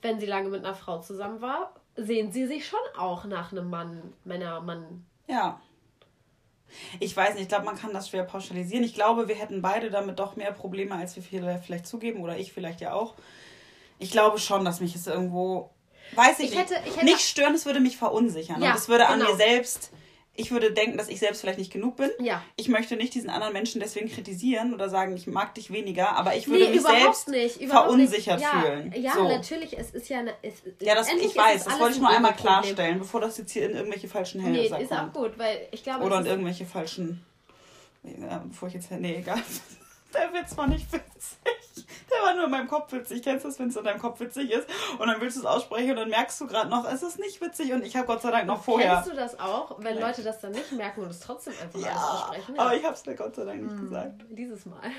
[0.02, 3.68] wenn sie lange mit einer Frau zusammen war, sehen sie sich schon auch nach einem
[3.68, 5.04] Mann, Männer, Mann.
[5.26, 5.60] Ja.
[7.00, 8.84] Ich weiß nicht, ich glaube, man kann das schwer pauschalisieren.
[8.84, 12.36] Ich glaube, wir hätten beide damit doch mehr Probleme, als wir viele vielleicht zugeben oder
[12.38, 13.14] ich vielleicht ja auch.
[13.98, 15.70] Ich glaube schon, dass mich es irgendwo,
[16.14, 18.62] weiß ich, Ich hätte- nicht, ich hätte- nicht stören, es würde mich verunsichern.
[18.62, 19.30] Ja, und es würde an genau.
[19.32, 19.90] mir selbst,
[20.34, 22.10] ich würde denken, dass ich selbst vielleicht nicht genug bin.
[22.20, 22.42] Ja.
[22.56, 26.34] Ich möchte nicht diesen anderen Menschen deswegen kritisieren oder sagen, ich mag dich weniger, aber
[26.36, 27.62] ich würde Nee, mich selbst nicht.
[27.68, 28.48] Verunsichert nicht.
[28.52, 28.94] Ja, fühlen.
[28.96, 29.28] Ja, so.
[29.28, 30.32] natürlich, es ist ja eine.
[30.42, 32.62] Es, Ja, das, ich weiß, das wollte ich nur einmal Ego-Problem.
[32.62, 34.82] klarstellen, bevor das jetzt hier in irgendwelche falschen Hände Nee, sagt.
[34.82, 37.24] ist auch gut, weil ich glaube, Oder in irgendwelche falschen.
[38.02, 38.90] Ja, bevor ich jetzt.
[38.92, 39.42] Nee, egal.
[40.14, 41.84] Der Witz war nicht witzig.
[42.14, 43.22] Der war nur in meinem Kopf witzig.
[43.22, 44.68] Kennst du das, wenn es in deinem Kopf witzig ist?
[44.98, 47.40] Und dann willst du es aussprechen und dann merkst du gerade noch, es ist nicht
[47.40, 48.94] witzig und ich habe Gott sei Dank noch vorher.
[48.96, 51.86] Kennst du das auch, wenn Leute das dann nicht merken und es trotzdem einfach alles
[51.86, 52.58] ja, aussprechen?
[52.58, 53.80] aber ich habe es dir Gott sei Dank nicht Hm.
[53.88, 54.24] gesagt.
[54.30, 54.80] Dieses Mal.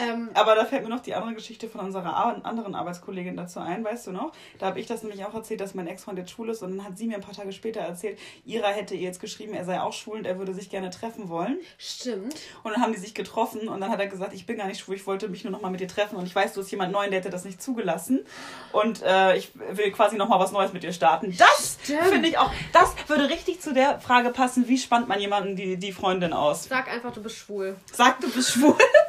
[0.00, 3.60] ähm, Aber da fällt mir noch die andere Geschichte von unserer Ar- anderen Arbeitskollegin dazu
[3.60, 4.32] ein, weißt du noch?
[4.58, 6.86] Da habe ich das nämlich auch erzählt, dass mein Ex-Freund jetzt schwul ist und dann
[6.86, 9.80] hat sie mir ein paar Tage später erzählt, Ira hätte ihr jetzt geschrieben, er sei
[9.80, 11.58] auch schwul und er würde sich gerne treffen wollen.
[11.78, 12.34] stimmt.
[12.62, 14.80] Und dann haben die sich getroffen und dann hat er gesagt, ich bin gar nicht
[14.80, 16.70] schwul, ich wollte mich nur noch mal mit dir treffen und ich weiß, du hast
[16.70, 18.24] jemand neuen, der hätte das nicht zugelassen
[18.72, 21.34] und äh, ich will quasi noch mal was Neues mit dir starten.
[21.36, 21.78] Das
[22.10, 25.76] finde ich auch, das würde richtig zu der Frage passen, wie spannt man jemanden die,
[25.76, 26.64] die Freundin aus?
[26.64, 27.76] Sag einfach, du bist schwul.
[27.92, 28.74] Sag, du bist schwul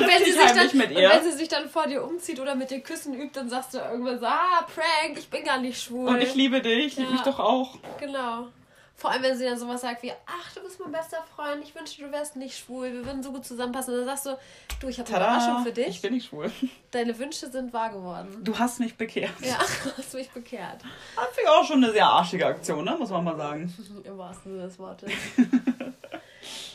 [0.00, 2.70] und wenn, sie sich dann, und wenn sie sich dann vor dir umzieht oder mit
[2.70, 6.08] dir küssen übt, dann sagst du irgendwann so, ah, Prank, ich bin gar nicht schwul.
[6.08, 7.12] Und ich liebe dich, ich liebe Ja.
[7.16, 7.76] mich doch auch.
[7.98, 8.48] Genau.
[8.96, 11.74] Vor allem, wenn sie dann sowas sagt wie, ach, du bist mein bester Freund, ich
[11.74, 13.94] wünschte, du wärst nicht schwul, wir würden so gut zusammenpassen.
[13.94, 14.38] Und dann sagst du,
[14.78, 16.02] du, ich habe eine Überraschung für ich dich.
[16.02, 16.52] bin nicht schwul.
[16.90, 18.40] Deine Wünsche sind wahr geworden.
[18.44, 19.32] Du hast mich bekehrt.
[19.40, 19.56] Ja,
[19.96, 20.82] hast mich bekehrt.
[21.16, 22.94] Das finde ich auch schon eine sehr arschige Aktion, ne?
[22.98, 23.74] muss man mal sagen.
[24.04, 25.10] Im wahrsten Sinne des Wortes.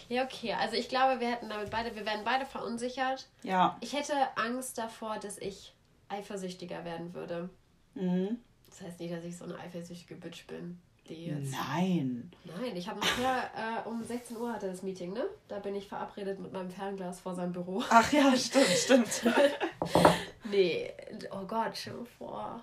[0.10, 0.54] ja, okay.
[0.54, 3.28] Also ich glaube, wir hätten damit beide, wir werden beide verunsichert.
[3.44, 3.78] Ja.
[3.82, 5.74] Ich hätte Angst davor, dass ich
[6.10, 7.50] eifersüchtiger werden würde.
[7.96, 8.38] Mhm.
[8.70, 10.80] Das heißt nicht, dass ich so eine eifersüchtige Bitch bin.
[11.08, 11.52] Die jetzt.
[11.52, 12.32] Nein.
[12.46, 15.24] Nein, ich habe nachher äh, um 16 Uhr hatte das Meeting, ne?
[15.48, 17.84] Da bin ich verabredet mit meinem Fernglas vor seinem Büro.
[17.90, 19.22] Ach ja, stimmt, stimmt.
[20.48, 20.94] Nee,
[21.32, 22.62] oh Gott, dir vor.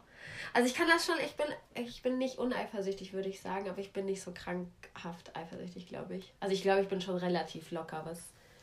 [0.54, 3.78] Also ich kann das schon, ich bin, ich bin nicht uneifersüchtig, würde ich sagen, aber
[3.78, 6.32] ich bin nicht so krankhaft eifersüchtig, glaube ich.
[6.40, 8.18] Also ich glaube, ich bin schon relativ locker, was,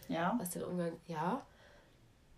[0.08, 0.36] Ja.
[0.40, 0.94] was den Umgang.
[1.08, 1.42] Ja?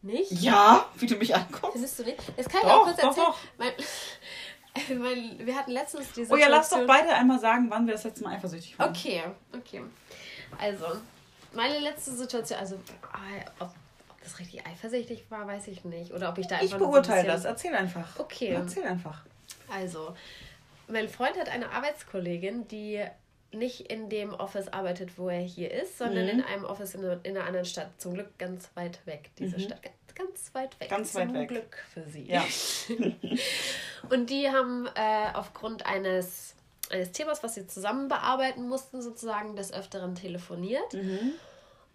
[0.04, 0.32] Nicht?
[0.32, 1.74] Ja, wie du mich anguckst.
[1.74, 2.18] Findest du nicht?
[2.38, 3.26] Das kann ich Doch, auch kurz doch, erzählen.
[3.28, 3.38] doch.
[3.58, 3.74] Mein,
[5.40, 8.04] mein, wir hatten letztens diese Oh ja, lass doch beide einmal sagen, wann wir das
[8.04, 8.90] letzte Mal eifersüchtig waren.
[8.90, 9.24] Okay,
[9.56, 9.82] okay.
[10.60, 10.86] Also,
[11.54, 13.70] meine letzte Situation, also äh, ob,
[14.10, 16.12] ob das richtig eifersüchtig war, weiß ich nicht.
[16.14, 17.46] Oder ob ich da Ich einfach nur beurteile so das.
[17.46, 18.20] ein bisschen, Erzähl einfach.
[18.20, 18.48] Okay.
[18.48, 19.22] Erzähl einfach.
[19.72, 20.16] Also,
[20.88, 23.04] mein Freund hat eine Arbeitskollegin, die
[23.54, 26.30] nicht in dem Office arbeitet, wo er hier ist, sondern Mhm.
[26.30, 27.90] in einem Office in, einer- in einer anderen Stadt.
[28.00, 29.82] Zum Glück ganz weit weg, diese Stadt.
[29.84, 30.90] Ganz, ganz weit weg.
[30.90, 30.96] Mhm.
[30.96, 31.48] Ganz Zum weit weg.
[31.50, 32.28] Glück für sie.
[32.28, 32.46] Ja.
[34.10, 36.56] Und die haben äh, aufgrund eines,
[36.90, 40.94] eines Themas, was sie zusammen bearbeiten mussten, sozusagen des Öfteren telefoniert.
[40.94, 41.34] Mhm.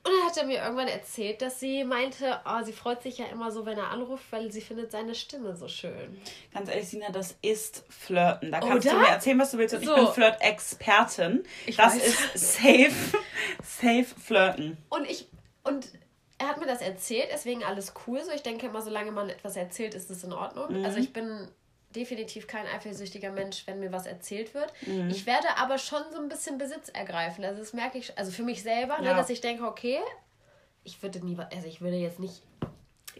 [0.06, 3.26] Und dann hat er mir irgendwann erzählt, dass sie meinte, oh, sie freut sich ja
[3.26, 6.16] immer so, wenn er anruft, weil sie findet seine Stimme so schön.
[6.54, 8.52] Ganz ehrlich, Sina, das ist Flirten.
[8.52, 8.94] Da kannst Oder?
[8.94, 9.74] du mir erzählen, was du willst.
[9.74, 9.96] Und So.
[9.96, 11.44] ich bin Flirt-Expertin.
[11.76, 12.06] Das weiß.
[12.34, 13.18] ist safe,
[13.64, 14.76] safe Flirten.
[14.90, 15.26] Und ich,
[15.64, 15.88] und
[16.38, 18.22] er hat mir das erzählt, deswegen alles cool.
[18.22, 20.78] So, ich denke immer, solange man etwas erzählt, ist es in Ordnung.
[20.78, 20.84] Mhm.
[20.84, 21.48] Also ich bin
[21.96, 24.72] definitiv kein eifersüchtiger Mensch, wenn mir was erzählt wird.
[24.86, 25.08] Mhm.
[25.10, 27.44] Ich werde aber schon so ein bisschen Besitz ergreifen.
[27.44, 29.14] Also das merke ich, also für mich selber, ne, Ja.
[29.16, 29.98] dass ich denke, okay,
[30.84, 32.42] ich würde nie, also ich würde jetzt nicht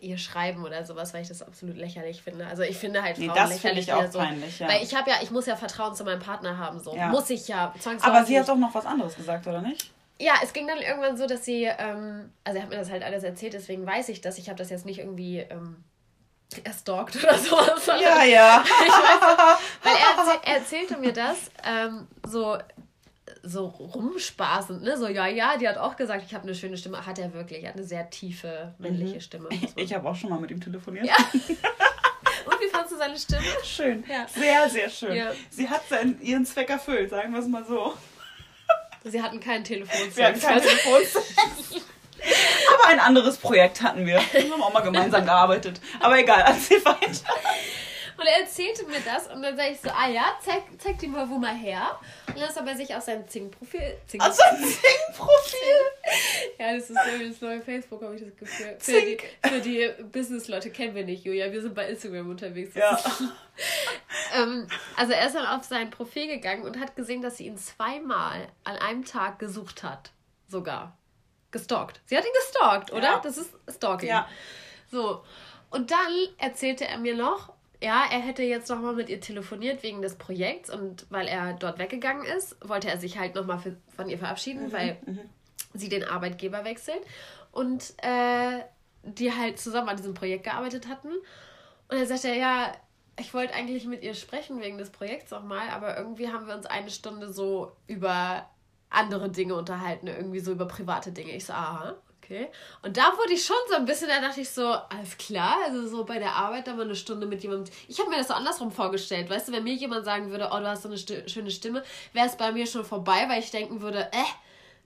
[0.01, 2.47] ihr schreiben oder sowas, weil ich das absolut lächerlich finde.
[2.47, 4.69] Also ich finde halt Nee, Frauen das finde lächerlich, ich auch so, peinlich, ja.
[4.69, 7.09] Weil ich habe ja, ich muss ja Vertrauen zu meinem Partner haben, so Ja.
[7.09, 7.75] muss ich ja.
[8.03, 9.91] Aber sie hat doch noch was anderes gesagt, oder nicht?
[10.19, 13.03] Ja, es ging dann irgendwann so, dass sie, ähm, also er hat mir das halt
[13.03, 14.39] alles erzählt, deswegen weiß ich das.
[14.39, 15.83] Ich habe das jetzt nicht irgendwie ähm,
[16.65, 17.87] erstalkt oder sowas.
[17.87, 18.65] Ja, ja.
[19.83, 22.59] Weil er, erzähl, er erzählte mir das ähm, so
[23.43, 24.97] so rumspaßend, ne?
[24.97, 27.07] So, ja, ja, die hat auch gesagt, ich habe eine schöne Stimme.
[27.07, 29.49] Hat er wirklich, er hat eine sehr tiefe männliche Stimme.
[29.51, 29.69] So.
[29.77, 31.07] Ich habe auch schon mal mit ihm telefoniert.
[31.07, 31.17] Ja.
[31.33, 33.43] Und wie fandst du seine Stimme?
[33.65, 34.05] Schön.
[34.09, 34.27] Ja.
[34.29, 35.15] Sehr, sehr schön.
[35.15, 35.33] Ja.
[35.51, 37.95] Sie hat seinen, ihren Zweck erfüllt, sagen wir es mal so.
[39.05, 39.97] Sie hatten kein Telefon.
[40.15, 41.23] Wir hatten kein Telefon.
[42.75, 44.21] Aber ein anderes Projekt hatten wir.
[44.33, 45.81] Wir haben auch mal gemeinsam gearbeitet.
[46.01, 47.35] Aber egal, erzähl weiter.
[48.19, 51.07] Und er erzählte mir das und dann sage ich so, ah ja, zeig, zeig die
[51.07, 51.99] mal wo mal her.
[52.29, 53.99] Und dann ist er bei sich auf seinem Zing-Profil.
[54.07, 55.59] Zing Also ein Sing-Profil.
[56.59, 58.77] ja, das ist so wie das neue Facebook, habe ich das Gefühl.
[58.79, 61.53] Für die, für die Business-Leute kennen wir nicht, Julia.
[61.53, 62.75] Wir sind bei Instagram unterwegs.
[62.75, 62.99] Ja.
[64.35, 67.57] Ähm, also er ist dann auf sein Profil gegangen und hat gesehen, dass sie ihn
[67.57, 70.11] zweimal an einem Tag gesucht hat.
[70.47, 70.99] Sogar.
[71.51, 72.01] Gestalkt.
[72.07, 73.03] Sie hat ihn gestalkt, oder?
[73.03, 73.21] Ja.
[73.23, 74.09] Das ist Stalking.
[74.09, 74.29] Ja.
[74.91, 75.23] So.
[75.71, 80.01] Und dann erzählte er mir noch, ja, er hätte jetzt nochmal mit ihr telefoniert wegen
[80.01, 83.61] des Projekts und weil er dort weggegangen ist, wollte er sich halt nochmal
[83.95, 84.99] von ihr verabschieden, weil
[85.75, 87.01] sie den Arbeitgeber wechselt
[87.53, 88.61] und äh,
[89.03, 91.09] die halt zusammen an diesem Projekt gearbeitet hatten.
[91.09, 92.73] Und dann sagte er, ja,
[93.19, 96.67] ich wollte eigentlich mit ihr sprechen wegen des Projekts nochmal, aber irgendwie haben wir uns
[96.67, 98.49] eine Stunde so über
[98.91, 101.33] andere Dinge unterhalten, irgendwie so über private Dinge.
[101.35, 102.49] Ich so, aha, okay.
[102.83, 105.87] Und da wurde ich schon so ein bisschen, da dachte ich so, alles klar, also
[105.87, 107.73] so bei der Arbeit da mal eine Stunde mit jemandem.
[107.89, 110.59] Ich habe mir das so andersrum vorgestellt, weißt du, wenn mir jemand sagen würde, oh,
[110.59, 113.51] du hast so eine sti schöne Stimme, wäre es bei mir schon vorbei, weil ich
[113.51, 114.25] denken würde, äh,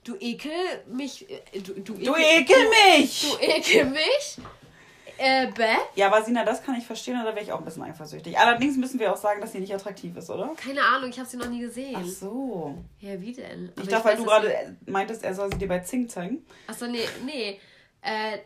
[0.05, 0.53] du ekel
[0.87, 3.23] mich, äh, du, du, Du ekel mich!
[3.23, 4.39] du ekel mich,
[5.23, 5.77] äh, bäh.
[5.97, 8.39] Ja, aber Sina, das kann ich verstehen und da wäre ich auch ein bisschen eifersüchtig.
[8.39, 10.55] Allerdings müssen wir auch sagen, dass sie nicht attraktiv ist, oder?
[10.57, 11.97] Keine Ahnung, ich habe sie noch nie gesehen.
[11.99, 12.79] Ach so.
[13.01, 13.71] Ja, wie denn?
[13.75, 16.47] Aber Ich dachte, weil du gerade meintest, er soll sie dir bei Zing zeigen.
[16.67, 17.61] Achso, nee, nee.
[18.01, 18.39] Äh,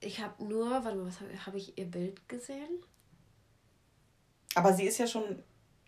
[0.00, 2.82] ich habe nur, warte mal, was habe hab ich ihr Bild gesehen?
[4.54, 5.42] Aber sie ist ja schon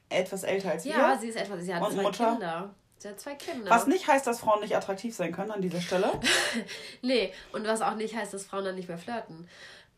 [0.09, 1.19] etwas älter als Ja, wir.
[1.19, 2.31] sie ist etwas, sie hat Und zwei Mutter?
[2.33, 2.75] Kinder.
[2.99, 3.71] Sie hat zwei Kinder.
[3.71, 6.11] Was nicht heißt, dass Frauen nicht attraktiv sein können an dieser Stelle.
[7.03, 9.49] Nee, und was auch nicht heißt, dass Frauen dann nicht mehr flirten.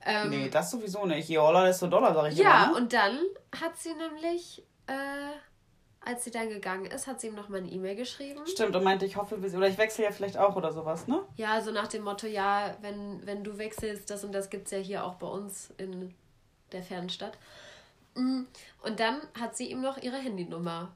[0.04, 1.28] Ähm, Nee, das sowieso nicht.
[1.28, 2.72] Je Oller, desto doller, sag ich ja, immer.
[2.72, 2.76] Ne?
[2.78, 3.18] und dann
[3.58, 4.92] hat sie nämlich, äh,
[6.02, 8.46] als sie dann gegangen ist, hat sie ihm noch mal eine E-Mail geschrieben.
[8.46, 11.22] Stimmt, und meinte, ich hoffe, wir- oder ich wechsle ja vielleicht auch oder sowas, ne?
[11.36, 14.72] Ja, so nach dem Motto, ja, wenn, wenn du wechselst, das und das gibt es
[14.72, 16.14] ja hier auch bei uns in
[16.72, 17.36] der fernen Stadt.
[18.14, 18.42] Mm,
[18.82, 20.92] Und dann hat sie ihm noch ihre Handynummer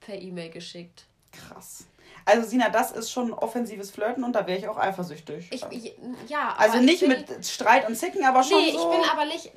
[0.00, 1.04] per E-Mail geschickt.
[1.32, 1.84] Krass.
[2.24, 5.48] Also, Sina, das ist schon offensives Flirten und da wäre ich auch eifersüchtig.
[5.50, 5.62] Ich,
[6.28, 8.78] ja, also nicht ich bin, mit Streit und Zicken, aber schon Nee, so.
[8.92, 9.50] ich bin aber nicht.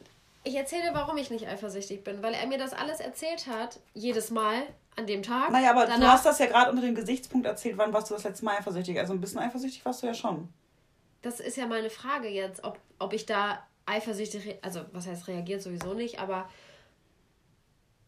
[0.43, 4.31] Ich erzähle, warum ich nicht eifersüchtig bin, weil er mir das alles erzählt hat, jedes
[4.31, 4.63] Mal
[4.95, 5.51] an dem Tag.
[5.51, 8.13] Naja, aber du Danach- hast das ja gerade unter dem Gesichtspunkt erzählt, wann warst du
[8.15, 8.97] das letzte Mal eifersüchtig?
[8.99, 10.49] Also ein bisschen eifersüchtig warst du ja schon.
[11.21, 15.62] Das ist ja meine Frage jetzt, ob, ob ich da eifersüchtig, also was heißt reagiert
[15.62, 16.49] sowieso nicht, aber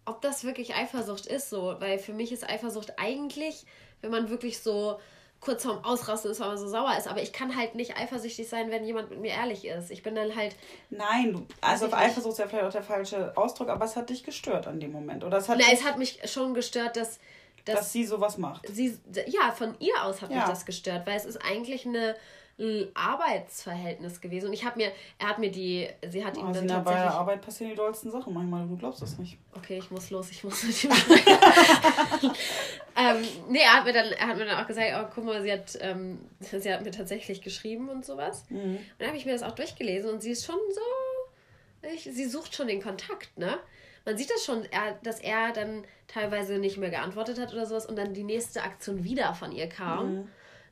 [0.06, 3.66] ob das wirklich Eifersucht ist so, weil für mich ist Eifersucht eigentlich,
[4.02, 5.00] wenn man wirklich so
[5.40, 8.48] kurz vorm Ausrasten ist, weil man so sauer ist, aber ich kann halt nicht eifersüchtig
[8.48, 9.92] sein, wenn jemand mit mir ehrlich ist.
[9.92, 10.56] Ich bin dann halt,
[10.90, 11.94] Nein, also auf.
[11.94, 14.92] Eifersucht ist ja vielleicht auch der falsche Ausdruck, aber es hat dich gestört an dem
[14.94, 15.24] Moment.
[15.24, 17.20] Oder es hat dich, es hat mich schon gestört, dass,
[17.66, 18.66] dass, dass sie sowas macht.
[18.74, 20.48] sie, ja, von ihr aus hat mich Ja.
[20.48, 22.16] das gestört, weil es ist eigentlich eine
[22.60, 26.52] ein Arbeitsverhältnis gewesen und ich habe mir, er hat mir die, sie hat ihm Oh,
[26.52, 29.40] dann Sina, bei der tatsächlich Arbeit passieren die dollsten Sachen manchmal, du glaubst das nicht.
[29.56, 30.92] Okay, ich muss los, ich muss mit ihm
[32.96, 35.42] ähm, nee, er hat, mir dann, er hat mir dann auch gesagt, oh, guck mal,
[35.42, 38.46] sie hat, ähm, sie hat mir tatsächlich geschrieben und sowas.
[38.50, 38.78] Mhm.
[38.78, 42.26] Und dann habe ich mir das auch durchgelesen und sie ist schon so, ich, sie
[42.26, 43.58] sucht schon den Kontakt, ne?
[44.06, 44.68] Man sieht das schon,
[45.02, 49.06] dass er dann teilweise nicht mehr geantwortet hat oder sowas und dann die nächste Aktion
[49.06, 50.28] wieder von ihr kam.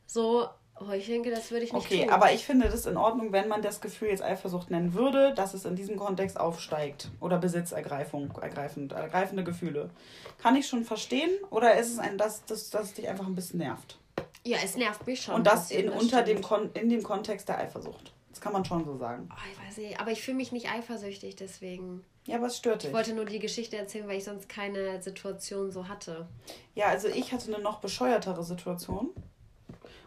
[0.05, 0.49] So,
[0.87, 1.85] oh, ich denke, das würde ich nicht.
[1.85, 2.09] Okay, tun.
[2.09, 5.53] aber ich finde das in Ordnung, wenn man das Gefühl jetzt Eifersucht nennen würde, dass
[5.53, 7.09] es in diesem Kontext aufsteigt.
[7.19, 9.89] Oder Besitzergreifung, ergreifend, ergreifende Gefühle.
[10.37, 11.31] Kann ich schon verstehen?
[11.49, 13.97] Oder ist es ein, dass das, das dich einfach ein bisschen nervt?
[14.43, 15.35] ja, es nervt mich schon.
[15.35, 16.41] Und das in, unter dem.
[16.41, 18.13] Kon in dem Kontext der Eifersucht.
[18.29, 19.29] Das kann man schon so sagen.
[19.31, 22.03] Oh, ich weiß nicht, aber ich fühle mich nicht eifersüchtig, deswegen.
[22.25, 22.89] Ja, aber es stört dich.
[22.89, 26.27] Ich wollte nur die Geschichte erzählen, weil ich sonst keine Situation so hatte.
[26.75, 29.09] Ja, also ich hatte eine noch bescheuertere Situation.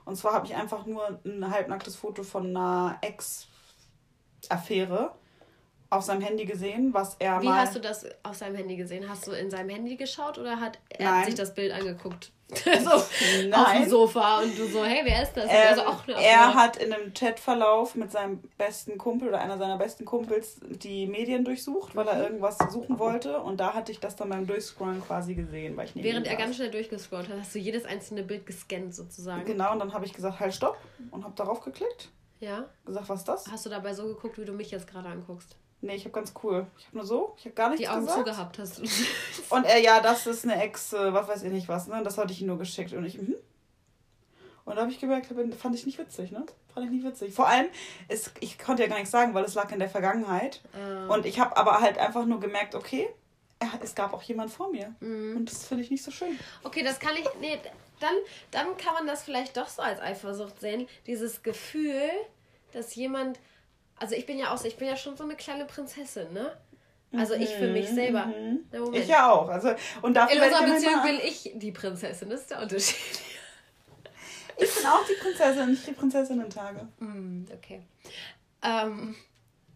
[0.05, 3.49] Und zwar habe ich einfach nur ein halbnacktes Foto von einer Ex-Affäre
[5.94, 7.61] auf seinem Handy gesehen, was er Wie mal...
[7.61, 9.09] hast du das auf seinem Handy gesehen?
[9.09, 11.24] Hast du in seinem Handy geschaut oder hat er Nein.
[11.26, 12.30] sich das Bild angeguckt?
[12.85, 13.88] so auf dem Nein.
[13.88, 15.44] Sofa und du so, hey, wer ist das?
[15.44, 19.40] Ähm, er so, auch eine er hat in einem Chatverlauf mit seinem besten Kumpel oder
[19.40, 22.22] einer seiner besten Kumpels die Medien durchsucht, weil er Mhm.
[22.22, 23.38] irgendwas suchen wollte.
[23.40, 26.57] Und da hatte ich das dann beim Durchscrollen quasi gesehen, weil ich Während er ganz
[26.57, 29.44] schnell durchgescrollt hat, hast du jedes einzelne Bild gescannt sozusagen.
[29.46, 30.76] Genau, und dann habe ich gesagt, halt stopp
[31.11, 32.11] und habe darauf geklickt.
[32.40, 32.66] Ja?
[32.85, 33.46] Gesagt, was ist das?
[33.50, 35.57] Hast du dabei so geguckt, wie du mich jetzt gerade anguckst?
[35.85, 36.66] Nee, ich habe ganz cool.
[36.79, 38.18] Ich habe nur so, ich habe gar nichts Die Augen gesagt.
[38.18, 38.83] zugehabt hast du.
[39.55, 42.03] Und er, ja, das ist eine Ex, äh, was weiß ich nicht was, ne?
[42.03, 43.37] Das hatte ich ihm nur geschickt und ich, mhm.
[44.64, 45.27] Und da habe ich gemerkt,
[45.59, 46.47] fand ich nicht witzig, ne?
[46.73, 47.35] Fand ich nicht witzig.
[47.35, 47.66] Vor allem,
[48.09, 50.62] es, ich konnte ja gar nichts sagen, weil es lag in der Vergangenheit.
[50.75, 53.09] Ähm, Und ich habe aber halt einfach nur gemerkt, okay,
[53.83, 54.94] es gab auch jemand vor mir.
[55.01, 55.37] Mhm.
[55.37, 56.38] Und das finde ich nicht so schön.
[56.62, 57.27] Okay, das kann ich.
[57.40, 57.59] Nee,
[58.01, 58.14] dann,
[58.51, 60.88] dann kann man das vielleicht doch so als Eifersucht sehen.
[61.07, 62.09] Dieses Gefühl,
[62.73, 63.38] dass jemand.
[63.96, 66.57] Also ich bin ja auch so, ich bin ja schon so eine kleine Prinzessin, ne?
[67.16, 68.26] Also ich für mich selber.
[68.72, 68.80] Na.
[68.80, 68.94] Mhm.
[68.94, 69.48] Ich ja auch.
[69.48, 72.96] Also, und dafür In unserer ich Beziehung bin ich die Prinzessin, das ist der Unterschied.
[74.57, 76.87] Ich bin auch die Prinzessin, nicht die Prinzessinnen-Tage.
[77.00, 77.83] Hm, okay.
[78.62, 79.16] Ähm,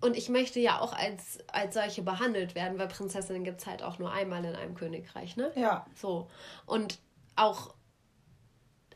[0.00, 3.82] und ich möchte ja auch als, als solche behandelt werden, weil Prinzessinnen gibt es halt
[3.82, 5.50] auch nur einmal in einem Königreich, ne?
[5.56, 5.84] Ja.
[5.96, 6.30] So.
[6.64, 7.00] Und
[7.34, 7.74] auch,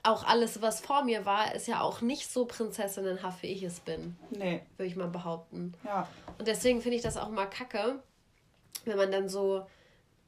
[0.03, 3.81] auch alles, was vor mir war, ist ja auch nicht so prinzessinnenhaft, wie ich es
[3.81, 5.75] bin, Nee, würde ich mal behaupten.
[5.85, 6.09] ja.
[6.39, 8.03] Und deswegen finde ich das auch mal kacke,
[8.85, 9.67] wenn man dann so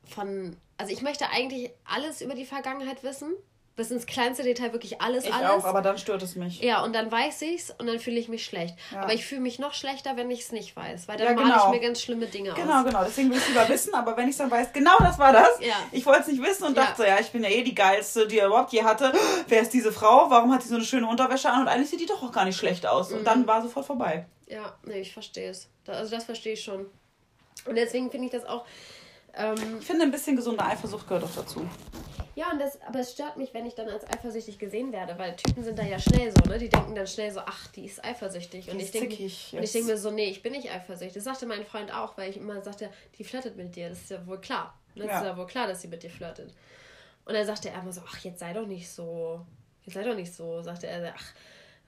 [0.04, 0.56] von.
[0.76, 3.32] Also ich möchte eigentlich alles über die Vergangenheit wissen.
[3.76, 5.50] Bis ins kleinste Detail wirklich alles, Ich alles.
[5.50, 6.60] auch, aber dann stört es mich.
[6.60, 8.76] Ja, und dann weiß ich's und dann fühle ich mich schlecht.
[8.92, 9.00] Ja.
[9.02, 11.48] Aber ich fühle mich noch schlechter, wenn ich es nicht weiß, weil dann Ja, male
[11.52, 11.64] genau.
[11.74, 12.84] ich mir ganz schlimme Dinge Genau, aus.
[12.86, 13.02] genau.
[13.04, 15.58] Deswegen will ich lieber wissen, aber wenn ich es dann weiß, genau das war das.
[15.58, 15.74] Ja.
[15.90, 16.84] Ich wollte es nicht wissen und Ja.
[16.84, 19.12] dachte, ja, ich bin ja eh die geilste, die er überhaupt je hatte.
[19.48, 20.30] Wer ist diese Frau?
[20.30, 21.62] Warum hat die so eine schöne Unterwäsche an?
[21.62, 23.10] Und eigentlich sieht die doch auch gar nicht schlecht aus.
[23.10, 23.24] Und Mhm.
[23.24, 24.26] dann war sofort vorbei.
[24.46, 25.68] Ja, nee, ich verstehe es.
[25.88, 26.86] Also das verstehe ich schon.
[27.66, 28.64] Und deswegen finde ich das auch.
[29.36, 31.66] Ähm, Ich finde, ein bisschen gesunde Eifersucht gehört auch dazu.
[32.34, 35.36] Ja, und das, aber es stört mich, wenn ich dann als eifersüchtig gesehen werde, weil
[35.36, 36.58] Typen sind da ja schnell so, ne?
[36.58, 38.68] Die denken dann schnell so, ach, die ist eifersüchtig.
[38.70, 40.70] Und Die ich ist denke zickig, und ich denke mir so, nee, ich bin nicht
[40.70, 41.14] eifersüchtig.
[41.14, 43.88] Das sagte mein Freund auch, weil ich immer sagte, die flirtet mit dir.
[43.88, 44.78] Das ist ja wohl klar.
[44.94, 45.04] Ne?
[45.04, 45.18] Das Ja.
[45.20, 46.52] ist ja wohl klar, dass sie mit dir flirtet.
[47.24, 49.40] Und dann sagte er immer so, ach, jetzt sei doch nicht so.
[49.84, 51.14] Jetzt sei doch nicht so, sagte er.
[51.16, 51.32] Ach.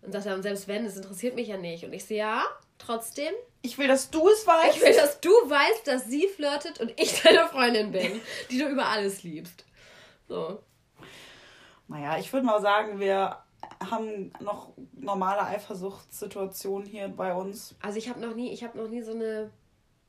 [0.03, 1.85] Und sagte er, und selbst wenn, es interessiert mich ja nicht.
[1.85, 2.45] Und ich so, ja,
[2.79, 3.33] trotzdem,
[3.63, 4.77] Ich will, dass du es weißt.
[4.77, 8.69] ich will, dass du weißt, dass sie flirtet und ich deine Freundin bin, die du
[8.69, 9.65] über alles liebst.
[10.29, 10.63] So.
[11.89, 13.39] Naja, ich würde mal sagen, wir
[13.91, 17.77] haben noch normale Eifersuchtssituationen hier bei uns.
[17.81, 19.51] Also ich habe noch nie, ich habe noch nie so eine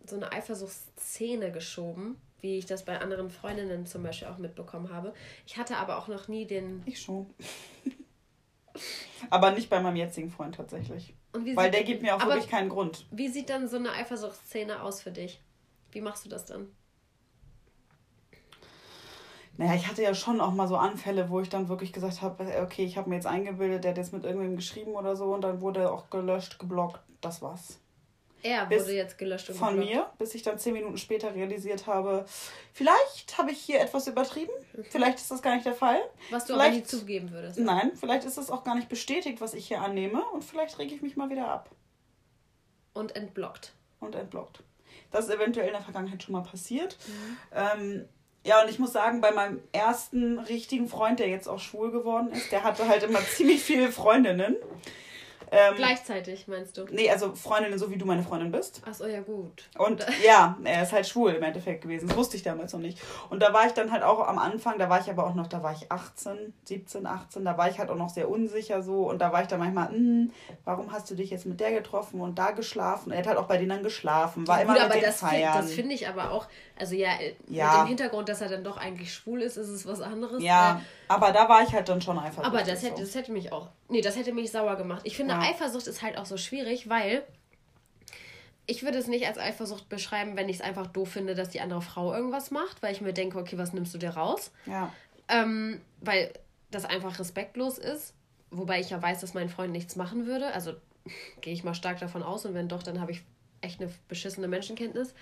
[0.10, 5.13] so eine Eifersuchtsszene geschoben, wie ich das bei anderen Freundinnen zum Beispiel auch mitbekommen habe.
[5.45, 6.84] Ich hatte aber auch noch nie den.
[6.86, 7.27] Ich schon.
[9.30, 11.13] aber nicht bei meinem jetzigen Freund tatsächlich.
[11.34, 13.06] Weil der gibt mir auch wirklich keinen Grund.
[13.12, 15.41] Wie sieht dann so eine Eifersuchtsszene aus für dich?
[15.91, 16.67] Wie machst du das dann?
[19.58, 22.46] Naja, ich hatte ja schon auch mal so Anfälle, wo ich dann wirklich gesagt habe,
[22.62, 25.41] okay, ich habe mir jetzt eingebildet, der hat jetzt mit irgendwem geschrieben oder so und
[25.41, 27.00] dann wurde er auch gelöscht, geblockt.
[27.22, 27.80] Das war's.
[28.43, 29.91] Er Bis wurde jetzt gelöscht und Von geblockt.
[29.96, 32.26] mir, bis ich dann zehn Minuten später realisiert habe,
[32.72, 34.52] vielleicht habe ich hier etwas übertrieben.
[34.91, 36.00] Vielleicht ist das gar nicht der Fall.
[36.30, 37.58] Was du aber nie Vielleicht- zugeben würdest.
[37.58, 40.93] Nein, vielleicht ist es auch gar nicht bestätigt, was ich hier annehme und vielleicht rege
[40.93, 41.72] ich mich mal wieder ab
[42.93, 43.74] Und entblockt.
[44.00, 44.62] und entblockt.
[45.12, 46.96] Das ist eventuell in der Vergangenheit schon mal passiert.
[47.08, 47.38] Mhm.
[47.54, 48.06] Ähm,
[48.43, 52.32] ja, und ich muss sagen, bei meinem ersten richtigen Freund, der jetzt auch schwul geworden
[52.32, 54.56] ist, der hatte halt immer ziemlich viele Freundinnen.
[55.51, 56.86] Ähm, Gleichzeitig, meinst du?
[56.91, 58.81] Nee, also Freundinnen, so wie du meine Freundin bist.
[58.86, 59.63] Achso, ja gut.
[59.77, 62.07] Und ja, er ist halt schwul im Endeffekt gewesen.
[62.10, 62.99] Das wusste ich damals noch nicht.
[63.29, 65.47] Und da war ich dann halt auch am Anfang, da war ich aber auch noch,
[65.47, 69.10] da war ich 18, 17, 18, da war ich halt auch noch sehr unsicher so.
[69.10, 70.31] Und da war ich dann manchmal, "Hm,
[70.65, 73.12] warum hast du dich jetzt mit der getroffen und da geschlafen?
[73.12, 75.19] Er hat halt auch bei denen dann geschlafen, war immer Gut, mit aber den das,
[75.21, 75.53] Feiern.
[75.55, 77.71] das finde ich aber auch, also ja, äh, Ja.
[77.71, 80.43] mit dem Hintergrund, dass er dann doch eigentlich schwul ist, ist es was anderes.
[80.43, 82.46] ja, Äh, aber da war ich halt dann schon eifersüchtig.
[82.46, 85.02] aber das hätte, das hätte mich auch, nee, das hätte mich sauer gemacht.
[85.06, 85.41] Ich finde, Ja.
[85.41, 87.24] Eifersucht ist halt auch so schwierig, weil
[88.65, 91.62] ich würde es nicht als Eifersucht beschreiben, wenn ich es einfach doof finde, dass die
[91.62, 94.52] andere Frau irgendwas macht, weil ich mir denke, okay, was nimmst du dir raus?
[94.65, 94.91] Ja,
[95.30, 96.34] Ähm, weil
[96.72, 98.13] das einfach respektlos ist.
[98.52, 100.54] Wobei ich ja weiß, dass mein Freund nichts machen würde.
[100.54, 100.74] Also
[101.41, 102.46] gehe ich mal stark davon aus.
[102.46, 103.24] Und wenn doch, dann habe ich
[103.62, 105.13] echt eine beschissene Menschenkenntnis.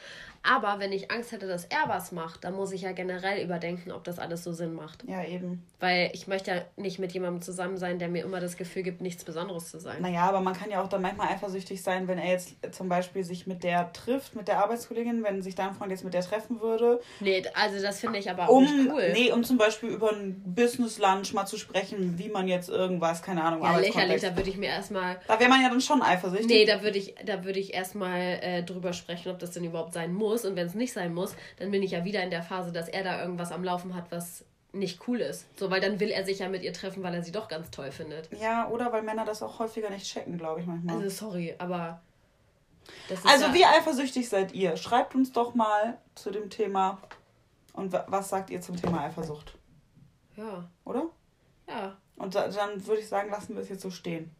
[0.43, 3.91] Aber wenn ich Angst hätte, dass er was macht, dann muss ich ja generell überdenken,
[3.91, 5.03] ob das alles so Sinn macht.
[5.07, 5.65] ja, eben.
[5.79, 9.01] Weil ich möchte ja nicht mit jemandem zusammen sein, der mir immer das Gefühl gibt,
[9.01, 10.01] nichts Besonderes zu sein.
[10.01, 13.23] Naja, aber man kann ja auch dann manchmal eifersüchtig sein, wenn er jetzt zum Beispiel
[13.23, 16.61] sich mit der trifft, mit der Arbeitskollegin, wenn sich dein Freund jetzt mit der treffen
[16.61, 19.11] würde, Nee, also das finde ich aber auch um, nicht cool.
[19.13, 23.21] nee, um zum Beispiel über ein Business Lunch mal zu sprechen, wie man jetzt irgendwas,
[23.21, 26.01] keine Ahnung, ja, lächerlich, da würde ich mir erstmal Da wäre man ja dann schon
[26.01, 26.47] eifersüchtig.
[26.47, 29.93] Nee, da würde ich, da würde ich erstmal äh, drüber sprechen, ob das denn überhaupt
[29.93, 30.45] sein muss.
[30.45, 32.87] Und wenn es nicht sein muss, dann bin ich ja wieder in der Phase, dass
[32.89, 35.45] er da irgendwas am Laufen hat, was nicht cool ist.
[35.57, 37.71] So, weil dann will er sich ja mit ihr treffen, weil er sie doch ganz
[37.71, 38.29] toll findet.
[38.39, 40.97] Ja, oder weil Männer das auch häufiger nicht checken, glaube ich manchmal.
[40.97, 42.01] Also sorry, aber
[43.07, 44.75] das ist Also, ja, wie eifersüchtig seid ihr?
[44.77, 47.01] Schreibt uns doch mal zu dem Thema.
[47.73, 49.53] Und wa- was sagt ihr zum Thema Eifersucht?
[50.35, 51.05] ja, Oder?
[51.69, 51.95] ja.
[52.17, 54.31] Und da, dann würde ich sagen, lassen wir es jetzt so stehen.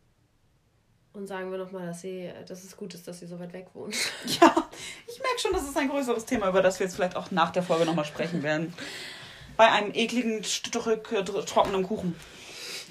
[1.16, 3.68] Und sagen wir nochmal, dass sie, dass es gut ist, dass sie so weit weg
[3.74, 3.96] wohnt.
[4.42, 4.54] Ja,
[5.08, 7.52] ich merke schon, das ist ein größeres Thema, über das wir jetzt vielleicht auch nach
[7.52, 8.74] der Folge nochmal sprechen werden.
[9.56, 10.76] Bei einem ekligen Stück
[11.12, 12.16] äh, tr- trockenen Kuchen.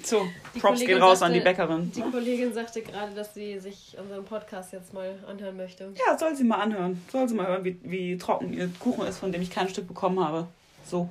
[0.03, 1.91] So, Die Props Kollegin gehen raus sagte- an die Bäckerin.
[1.91, 5.93] Die Kollegin sagte gerade, dass sie sich unseren Podcast jetzt mal anhören möchte.
[6.07, 7.01] Ja, soll sie mal anhören.
[7.11, 9.87] Soll sie mal hören, wie, wie trocken ihr Kuchen ist, von dem ich kein Stück
[9.87, 10.47] bekommen habe.
[10.85, 11.09] So.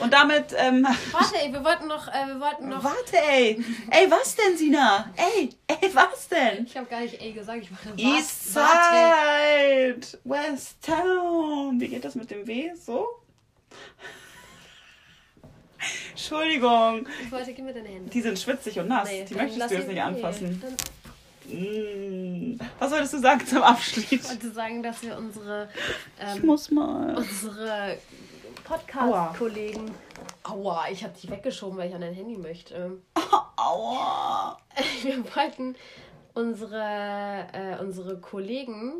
[0.00, 2.84] Und damit, ähm, Warte, ey, wir wollten noch, äh, wir wollten noch.
[2.84, 3.64] warte, ey.
[3.90, 5.10] Ey, was denn, Sina?
[5.16, 6.66] Ey, ey, was denn?
[6.66, 10.00] Ich habe gar nicht ey gesagt, ich wollte East warte.
[10.00, 11.80] Side, West Town.
[11.80, 12.70] Wie geht das mit dem W?
[12.74, 13.06] So?
[16.10, 17.06] Entschuldigung.
[17.22, 18.10] Ich wollte, gib mir deine Hände.
[18.10, 19.08] Die sind schwitzig und nass.
[19.08, 20.62] Nee, die möchtest du jetzt nicht anfassen.
[21.46, 22.58] Mm.
[22.78, 24.10] Was wolltest du sagen zum Abschluss?
[24.10, 25.68] ich wollte sagen, dass wir unsere,
[26.18, 27.16] Ich ähm, muss mal.
[27.16, 27.96] unsere
[28.68, 29.90] Podcast-Kollegen.
[30.42, 32.98] Aua, ich habe dich weggeschoben, weil ich an dein Handy möchte.
[33.56, 34.58] Aua.
[35.02, 35.74] Wir wollten
[36.34, 38.92] unsere, äh, unsere Kollegen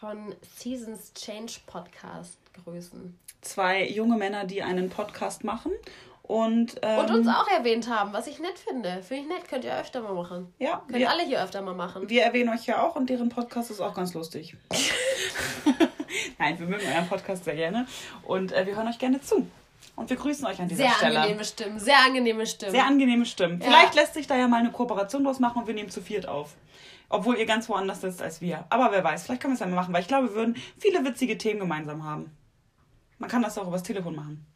[0.00, 3.18] von Seasons Change Podcast grüßen.
[3.42, 5.72] Zwei junge Männer, die einen Podcast machen.
[6.22, 9.02] Und, ähm, Und uns auch erwähnt haben, was ich nett finde.
[9.02, 10.54] Finde ich nett, könnt ihr öfter mal machen.
[10.58, 12.08] Ja, Können wir, alle hier öfter mal machen.
[12.08, 14.56] wir erwähnen euch ja auch und deren Podcast ist auch ganz lustig.
[16.38, 17.86] Nein, wir mögen euren Podcast sehr gerne
[18.22, 19.46] und äh, wir hören euch gerne zu.
[19.96, 21.18] Und wir grüßen euch an dieser Sehr Stelle.
[21.20, 22.72] angenehme Stimmen, sehr angenehme Stimmen.
[22.72, 23.60] Sehr angenehme Stimmen.
[23.60, 23.66] Ja.
[23.66, 26.26] Vielleicht lässt sich da ja mal eine Kooperation draus machen und wir nehmen zu viert
[26.26, 26.54] auf.
[27.10, 28.64] Obwohl ihr ganz woanders sitzt als wir.
[28.70, 30.56] Aber wer weiß, vielleicht können wir es ja mal machen, weil ich glaube, wir würden
[30.78, 32.36] viele witzige Themen gemeinsam haben.
[33.18, 34.46] Man kann das auch übers Telefon machen.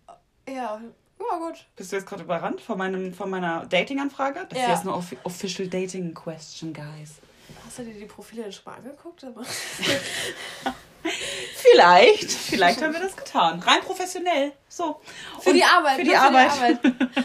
[0.49, 0.81] ja,
[1.21, 1.67] ja gut.
[1.77, 4.47] Bist du jetzt gerade überrannt von, meinem, von meiner Dating-Anfrage?
[4.49, 4.65] Das Ja.
[4.67, 7.17] hier ist eine offi official dating question, guys.
[7.65, 9.25] Hast du dir die Profile schon mal angeguckt?
[11.55, 13.61] Vielleicht, vielleicht haben wir das getan.
[13.61, 14.53] Rein professionell.
[14.69, 15.01] So.
[15.41, 15.99] Für die Arbeit.
[15.99, 16.53] Ne, für die, Arbeit.
[16.53, 17.25] Für die Arbeit.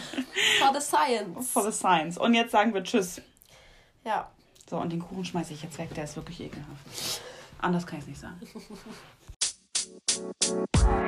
[0.60, 1.50] For the science.
[1.50, 2.18] For the science.
[2.18, 3.20] Und jetzt sagen wir Tschüss.
[4.04, 4.30] Ja.
[4.68, 5.94] So, und den Kuchen schmeiße ich jetzt weg.
[5.94, 7.20] Der ist wirklich ekelhaft.
[7.60, 8.40] Anders kann ich es nicht sagen.
[10.44, 11.04] you.